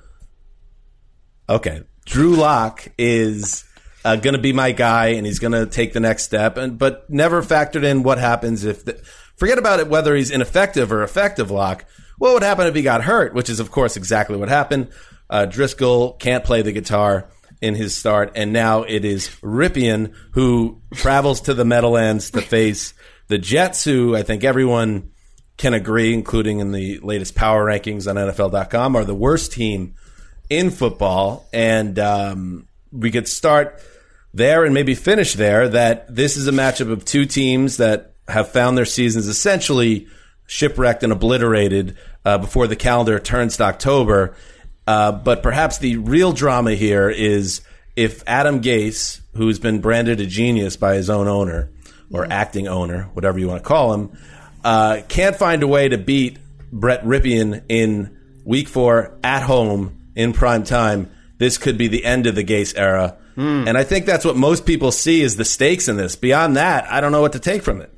[1.48, 3.64] okay, Drew Lock is."
[4.06, 6.58] Uh, going to be my guy, and he's going to take the next step.
[6.58, 8.94] And but never factored in what happens if the,
[9.36, 11.50] forget about it whether he's ineffective or effective.
[11.50, 11.86] Lock.
[12.20, 13.34] What would happen if he got hurt?
[13.34, 14.90] Which is of course exactly what happened.
[15.28, 17.30] Uh, Driskel can't play the guitar
[17.62, 22.94] in his start, and now it is Rippian who travels to the Meadowlands to face
[23.28, 25.14] the Jets, who I think everyone
[25.58, 29.96] can agree, including in the latest power rankings on NFL.com, are the worst team
[30.48, 31.48] in football.
[31.52, 33.82] And um, we could start
[34.36, 38.52] there and maybe finish there that this is a matchup of two teams that have
[38.52, 40.08] found their seasons essentially
[40.46, 44.36] shipwrecked and obliterated uh, before the calendar turns to October.
[44.86, 47.62] Uh, but perhaps the real drama here is
[47.96, 51.72] if Adam Gase, who's been branded a genius by his own owner
[52.12, 54.18] or acting owner, whatever you want to call him,
[54.66, 56.40] uh, can't find a way to beat
[56.74, 62.28] Brett Rypien in week four at home in prime time, this could be the end
[62.28, 65.88] of the Gase era And I think that's what most people see is the stakes
[65.88, 66.16] in this.
[66.16, 67.92] Beyond that, I don't know what to take from it.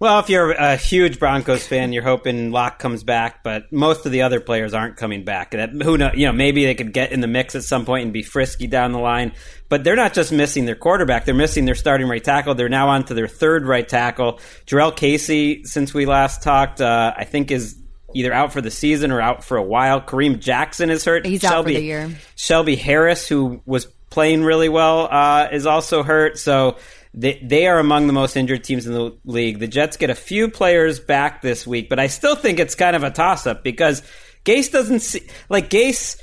[0.00, 4.12] Well, if you're a huge Broncos fan, you're hoping Lock comes back, but most of
[4.12, 5.50] the other players aren't coming back.
[5.50, 6.10] That, who know?
[6.14, 8.66] You know, maybe they could get in the mix at some point and be frisky
[8.66, 9.32] down the line.
[9.68, 12.54] But they're not just missing their quarterback; they're missing their starting right tackle.
[12.54, 14.40] They're now on to their third right tackle.
[14.64, 17.76] Jurrell Casey, since we last talked, uh, I think is
[18.14, 20.00] either out for the season or out for a while.
[20.00, 21.26] Kareem Jackson is hurt.
[21.26, 22.10] He's out for the year.
[22.36, 26.38] Shelby Harris, who was playing really well, uh, is also hurt.
[26.38, 26.76] So
[27.14, 29.58] they they are among the most injured teams in the league.
[29.58, 32.94] The Jets get a few players back this week, but I still think it's kind
[32.94, 34.02] of a toss up because
[34.44, 36.20] Gase doesn't see like Gase.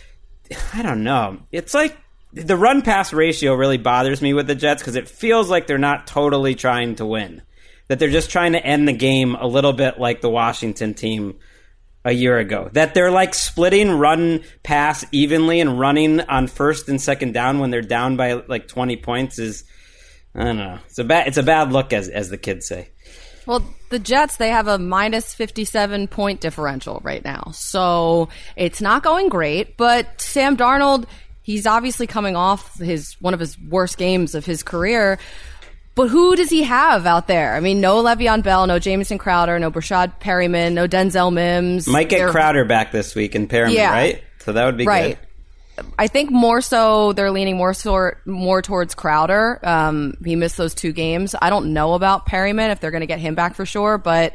[0.74, 1.40] I don't know.
[1.52, 1.98] It's like
[2.34, 5.78] the run pass ratio really bothers me with the Jets because it feels like they're
[5.78, 7.42] not totally trying to win.
[7.88, 11.40] That they're just trying to end the game a little bit like the Washington team
[12.08, 12.70] a year ago.
[12.72, 17.70] That they're like splitting run pass evenly and running on first and second down when
[17.70, 19.66] they're down by like 20 points is
[20.34, 20.80] I don't know.
[20.88, 22.90] It's a bad it's a bad look as as the kids say.
[23.46, 27.52] Well, the Jets, they have a minus 57 point differential right now.
[27.54, 31.06] So it's not going great, but Sam Darnold,
[31.44, 35.18] he's obviously coming off his, one of his worst games of his career.
[35.98, 37.56] But who does he have out there?
[37.56, 41.88] I mean, no Le'Veon Bell, no Jamison Crowder, no Breshad Perriman, no Denzel Mims.
[41.88, 43.92] Might get They're- Crowder back this week and Perriman, Yeah.
[43.92, 44.24] right?
[44.46, 45.18] So that would be Right.
[45.76, 45.86] good.
[46.00, 49.60] I think more so they're leaning more so, more towards Crowder.
[49.64, 51.36] Um, he missed those two games.
[51.40, 54.34] I don't know about Perriman if they're going to get him back for sure, but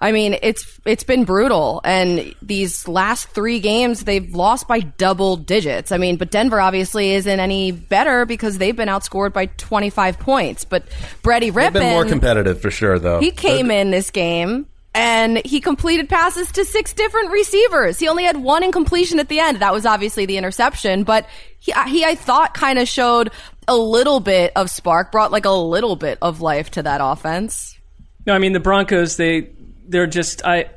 [0.00, 1.80] I mean it's it's been brutal.
[1.84, 5.92] And these last three games they've lost by double digits.
[5.92, 10.64] I mean, but Denver obviously isn't any better because they've been outscored by 25 points.
[10.64, 10.84] But
[11.22, 13.20] Brady They've been more competitive for sure, though.
[13.20, 17.98] he came in this game and he completed passes to six different receivers.
[17.98, 19.60] He only had one incompletion at the end.
[19.60, 21.26] That was obviously the interception, but
[21.60, 23.30] he, he I thought kind of showed
[23.68, 27.78] a little bit of spark, brought like a little bit of life to that offense.
[28.26, 29.16] No, I mean the Broncos.
[29.16, 29.42] They
[29.88, 30.70] they're just I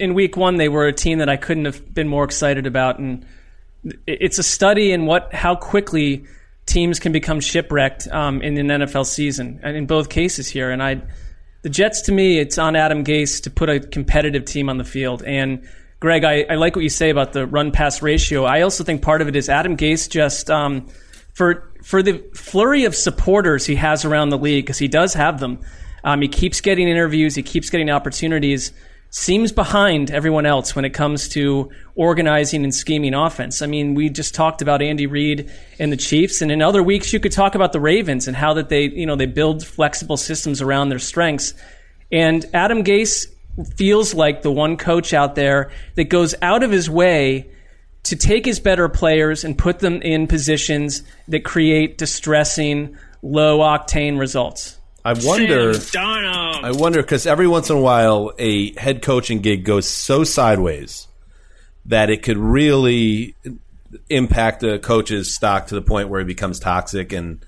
[0.00, 2.98] in week one they were a team that I couldn't have been more excited about,
[2.98, 3.24] and
[4.06, 6.24] it's a study in what how quickly
[6.64, 10.70] teams can become shipwrecked um, in an NFL season, and in both cases here.
[10.70, 11.02] And I,
[11.62, 14.84] the Jets to me, it's on Adam Gase to put a competitive team on the
[14.84, 15.22] field.
[15.22, 15.68] And
[16.00, 18.44] Gregg, I, I like what you say about the run pass ratio.
[18.44, 20.88] I also think part of it is Adam Gase just um,
[21.32, 25.38] for for the flurry of supporters he has around the league because he does have
[25.38, 25.60] them.
[26.06, 27.34] Um, he keeps getting interviews.
[27.34, 28.72] He keeps getting opportunities.
[29.10, 33.60] Seems behind everyone else when it comes to organizing and scheming offense.
[33.60, 35.50] I mean, we just talked about Andy Reid
[35.80, 38.54] and the Chiefs, and in other weeks you could talk about the Ravens and how
[38.54, 41.54] that they, you know, they build flexible systems around their strengths.
[42.12, 43.26] And Adam Gase
[43.76, 47.50] feels like the one coach out there that goes out of his way
[48.04, 54.20] to take his better players and put them in positions that create distressing, low octane
[54.20, 54.75] results.
[55.06, 55.72] I wonder.
[56.64, 61.06] I wonder because every once in a while a head coaching gig goes so sideways
[61.84, 63.36] that it could really
[64.10, 67.12] impact a coach's stock to the point where he becomes toxic.
[67.12, 67.46] And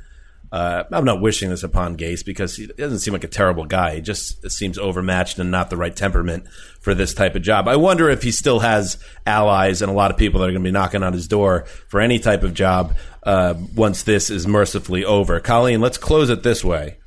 [0.53, 3.97] uh, I'm not wishing this upon Gase because he doesn't seem like a terrible guy.
[3.97, 6.47] He just seems overmatched and not the right temperament
[6.81, 7.67] for this type of job.
[7.67, 10.63] I wonder if he still has allies and a lot of people that are going
[10.63, 14.47] to be knocking on his door for any type of job uh, once this is
[14.47, 15.41] mercifully over.
[15.41, 16.99] Colleen, let's close it this way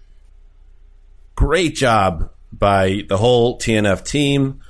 [1.42, 4.62] great job by the whole TNF team,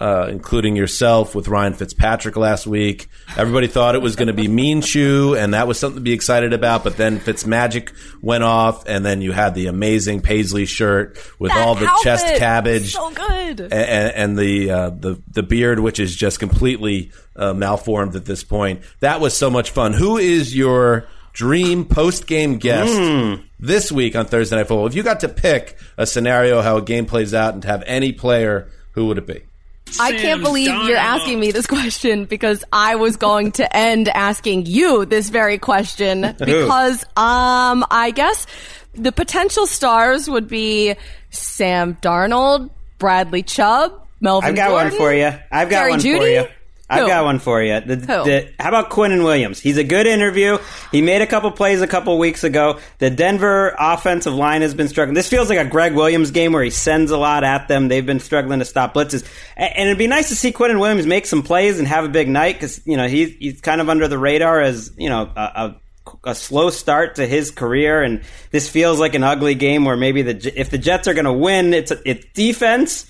[0.00, 3.06] uh, including yourself with Ryan Fitzpatrick last week.
[3.36, 6.52] Everybody thought it was going to be Minshew, and that was something to be excited
[6.52, 6.82] about.
[6.82, 11.76] But then Fitzmagic went off, and then you had the amazing Paisley shirt with all
[11.76, 13.60] the chest cabbage so good.
[13.60, 18.42] and, and the uh, the the beard, which is just completely uh, malformed at this
[18.42, 18.82] point.
[18.98, 19.92] That was so much fun.
[19.92, 21.06] Who is your
[21.38, 24.88] dream post game guest this week on Thursday Night Football?
[24.88, 27.84] If you got to pick a scenario how a game plays out and to have
[27.86, 29.42] any player, who would it be?
[30.00, 34.66] I can't believe you're asking me this question because I was going to end asking
[34.66, 38.46] you this very question because um I guess
[38.94, 40.96] the potential stars would be
[41.30, 45.32] Sam Darnold, Bradley Chubb, Melvin I've got Gordon, one for you.
[45.52, 46.18] I've got Jerry one Jeudy?
[46.18, 46.57] for you.
[46.90, 47.80] I've got one for you.
[47.80, 49.60] The, the- how about Quinnen Williams?
[49.60, 50.58] He's a good interview.
[50.90, 52.78] He made a couple plays a couple weeks ago.
[52.98, 55.14] The Denver offensive line has been struggling.
[55.14, 57.88] This feels like a Gregg Williams game where he sends a lot at them.
[57.88, 59.24] They've been struggling to stop blitzes.
[59.56, 62.28] And it'd be nice to see Quinnen Williams make some plays and have a big
[62.28, 65.40] night because, you know, he's, he's kind of under the radar as, you know, a,
[65.40, 65.76] a
[66.24, 70.22] a slow start to his career, and this feels like an ugly game where maybe
[70.22, 73.04] the if the Jets are going to win, it's it's defense,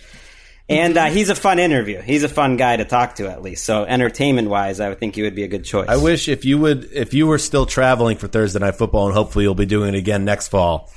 [0.70, 2.00] And uh, he's a fun interview.
[2.02, 3.64] He's a fun guy to talk to, at least.
[3.64, 5.88] So, entertainment wise, I would think he would be a good choice.
[5.88, 9.14] I wish if you would, if you were still traveling for Thursday Night Football, and
[9.14, 10.90] hopefully you'll be doing it again next fall.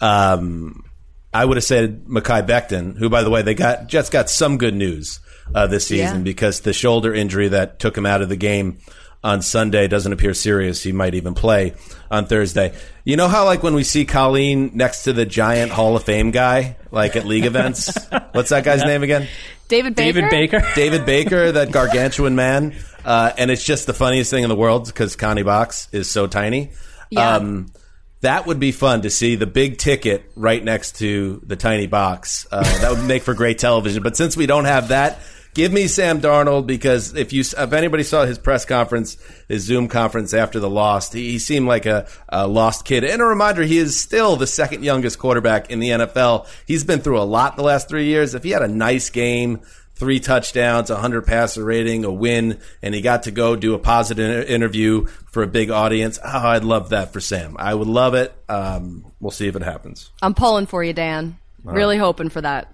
[0.00, 0.84] Um,
[1.32, 4.58] I would have said Mekhi Becton, who, by the way, they got Jets got some
[4.58, 5.20] good news
[5.54, 6.22] uh, this season Yeah.
[6.22, 8.78] because the shoulder injury that took him out of the game
[9.24, 10.82] on Sunday doesn't appear serious.
[10.82, 11.72] He might even play
[12.10, 12.74] on Thursday.
[13.04, 16.30] You know how, like, when we see Colleen next to the giant Hall of Fame
[16.30, 17.90] guy, like at league events?
[18.32, 19.26] What's that guy's name again?
[19.66, 20.20] David Baker.
[20.20, 20.62] David Baker.
[20.74, 22.76] David Baker, that gargantuan man.
[23.02, 26.26] Uh, and it's just the funniest thing in the world because Connie Box is so
[26.26, 26.70] tiny.
[27.10, 27.36] Yeah.
[27.36, 27.72] Um,
[28.20, 32.46] that would be fun to see the big ticket right next to the tiny box.
[32.50, 34.02] Uh, that would make for great television.
[34.02, 35.18] But since we don't have that,
[35.54, 39.16] give me Sam Darnold because if you, if anybody saw his press conference,
[39.48, 43.04] his Zoom conference after the loss, he, he seemed like a, a lost kid.
[43.04, 46.46] And a reminder, he is still the second youngest quarterback in the NFL.
[46.66, 48.34] He's been through a lot the last three years.
[48.34, 49.62] If he had a nice game,
[49.94, 53.78] three touchdowns, a hundred passer rating, a win, and he got to go do a
[53.78, 56.18] positive interview for a big audience.
[56.22, 57.56] Oh, I'd love that for Sam.
[57.58, 58.34] I would love it.
[58.48, 60.10] Um, we'll see if it happens.
[60.20, 61.38] I'm pulling for you, Dan.
[61.62, 62.68] Really hoping for that.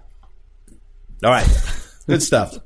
[1.23, 1.47] All right,
[2.07, 2.57] good stuff,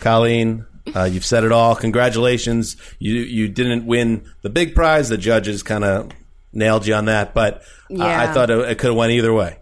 [0.00, 0.66] Colleen.
[0.94, 1.76] Uh, you've said it all.
[1.76, 2.76] Congratulations.
[2.98, 5.08] You you didn't win the big prize.
[5.08, 6.10] The judges kind of
[6.52, 9.58] nailed you on that, but uh, I thought it, it could have went either way.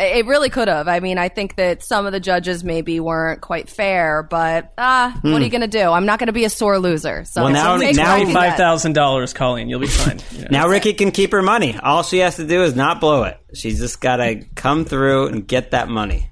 [0.00, 0.86] It really could have.
[0.86, 5.18] I mean, I think that some of the judges maybe weren't quite fair, but ah,
[5.22, 5.90] what are you going to do?
[5.90, 7.24] I'm not going to be a sore loser.
[7.24, 8.58] So Well, now- I'll take now what I you can Five get.
[8.58, 9.68] thousand dollars, Colleen.
[9.68, 10.20] You'll be fine.
[10.32, 10.48] You know.
[10.52, 11.76] now Ricky can keep her money.
[11.76, 13.38] All she has to do is not blow it.
[13.54, 16.30] She's just got to come through and get that money.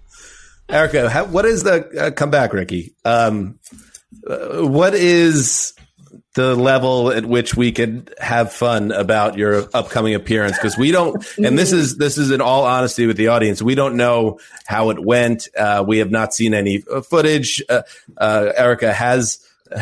[0.68, 2.94] Erica, how, what is the uh, come back, Ricky?
[3.04, 3.58] Um,
[4.28, 5.74] uh, what is
[6.34, 10.56] the level at which we could have fun about your upcoming appearance?
[10.56, 13.74] Because we don't, and this is this is in all honesty with the audience, we
[13.74, 15.48] don't know how it went.
[15.56, 17.62] Uh, we have not seen any footage.
[17.68, 17.82] Uh,
[18.16, 19.38] uh, Erica has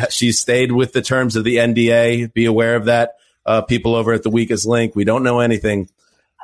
[0.09, 2.31] she's stayed with the terms of the NDA.
[2.33, 3.15] Be aware of that.
[3.45, 5.87] Uh, people over at the Weakest Link, we don't know anything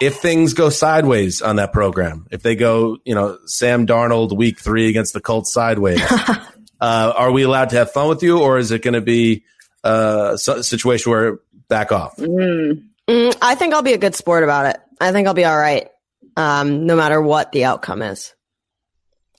[0.01, 4.59] if things go sideways on that program, if they go, you know, Sam Darnold week
[4.59, 6.01] three against the Colts sideways,
[6.81, 9.43] uh, are we allowed to have fun with you, or is it going to be
[9.83, 11.39] uh, a situation where
[11.69, 12.17] back off?
[12.17, 12.87] Mm,
[13.41, 14.81] I think I'll be a good sport about it.
[14.99, 15.87] I think I'll be all right,
[16.35, 18.33] um, no matter what the outcome is.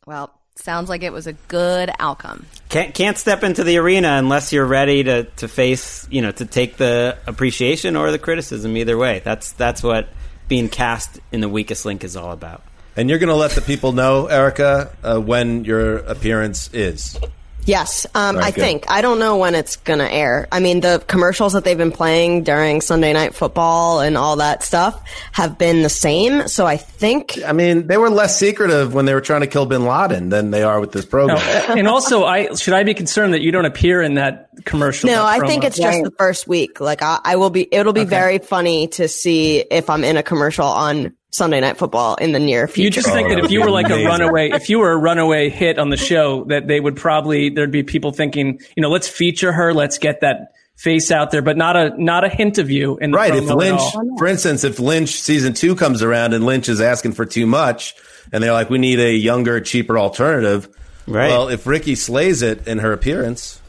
[0.06, 2.46] Well, sounds like it was a good outcome.
[2.68, 6.46] Can't can't step into the arena unless you're ready to, to face you know to
[6.46, 8.76] take the appreciation or the criticism.
[8.76, 10.08] Either way, that's that's what
[10.53, 12.62] being cast in the weakest link is all about.
[12.94, 17.18] And you're going to let the people know, Erica, uh, when your appearance is.
[17.64, 18.60] Yes, um, Very I good.
[18.60, 18.84] think.
[18.90, 20.48] I don't know when it's going to air.
[20.50, 24.62] I mean, the commercials that they've been playing during Sunday Night Football and all that
[24.62, 25.00] stuff
[25.32, 26.48] have been the same.
[26.48, 27.38] So I think.
[27.44, 30.50] I mean, they were less secretive when they were trying to kill Bin Laden than
[30.50, 31.38] they are with this program.
[31.78, 35.08] and also, I should I be concerned that you don't appear in that commercial?
[35.08, 36.80] No, that I think it's just the first week.
[36.80, 37.68] Like I, I will be.
[37.72, 42.14] It'll be very funny to see if I'm in a commercial on Sunday Night Football
[42.16, 42.84] in the near future.
[42.84, 44.96] You just think that if you oh, were like a runaway, if you were a
[44.96, 48.90] runaway hit on the show, that they would probably there'd be people thinking, you know,
[48.90, 52.58] let's feature her, let's get that face out there, but not a not a hint
[52.58, 53.34] of you in the Right.
[53.34, 57.12] If Lynch, oh, for instance, if Lynch season two comes around and Lynch is asking
[57.12, 57.94] for too much
[58.30, 60.68] and they're like, we need a younger, cheaper alternative.
[61.06, 61.28] Right.
[61.28, 63.61] Well, if Ricky slays it in her appearance,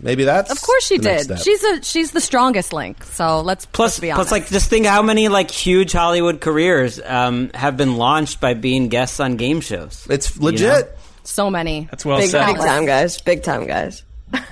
[0.00, 0.50] maybe that's.
[0.50, 1.40] Of course she the did.
[1.40, 3.02] She's a she's the strongest link.
[3.04, 7.00] So let's Plus, let's be plus, like just think how many like huge Hollywood careers
[7.04, 10.06] um, have been launched by being guests on game shows.
[10.10, 10.96] It's legit.
[11.24, 11.88] so many.
[11.90, 12.46] That's well big, said.
[12.46, 13.20] big time guys.
[13.20, 14.02] Big time guys.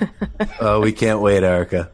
[0.60, 1.90] Oh, we can't wait, Erica.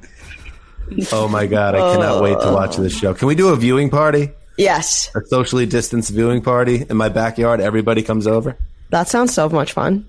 [1.12, 1.74] Oh my God.
[1.74, 3.14] I cannot wait to watch this show.
[3.14, 4.30] Can we do a viewing party?
[4.57, 7.61] Yes, A socially distanced viewing party in my backyard?
[7.61, 8.57] Everybody comes over?
[8.90, 10.07] that sounds so much fun.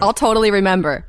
[0.00, 1.04] I'll totally remember.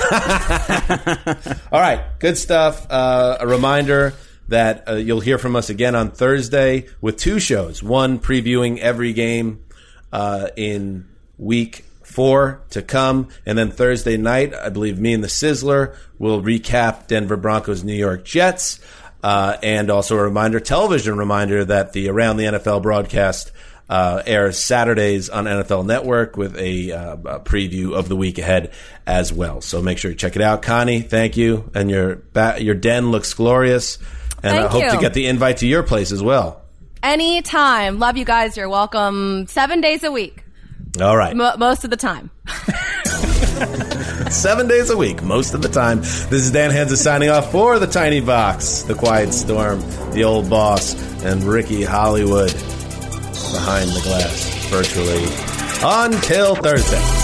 [1.72, 2.86] All right, good stuff.
[2.90, 4.14] Uh, a reminder
[4.48, 7.82] that uh, you'll hear from us again on Thursday with two shows.
[7.82, 9.64] One previewing every game
[10.12, 11.08] uh, in
[11.38, 16.42] week four to come, and then Thursday night, I believe me and the Sizzler will
[16.42, 18.80] recap Denver Broncos New York Jets.
[19.22, 23.52] Uh, and also a reminder, television reminder that the Around the NFL broadcast
[23.88, 28.72] uh, airs Saturdays on NFL Network with a, uh, a preview of the week ahead
[29.06, 29.60] as well.
[29.60, 30.62] So make sure you check it out.
[30.62, 33.98] Connie, thank you, and your ba- your den looks glorious,
[34.42, 34.90] and I hope you.
[34.90, 36.62] to get the invite to your place as well.
[37.02, 37.98] Anytime.
[37.98, 38.56] Love you guys.
[38.56, 40.42] You're welcome seven days a week.
[41.00, 42.30] All right, Mo most of the time.
[44.30, 45.98] seven days a week, most of the time.
[45.98, 49.80] This is Dan Hanzus signing off for the Tiny Box, the Quiet Storm,
[50.12, 52.54] the Old Boss, and Ricky Hollywood
[53.54, 55.24] behind the glass virtually.
[55.82, 57.23] Until Thursday.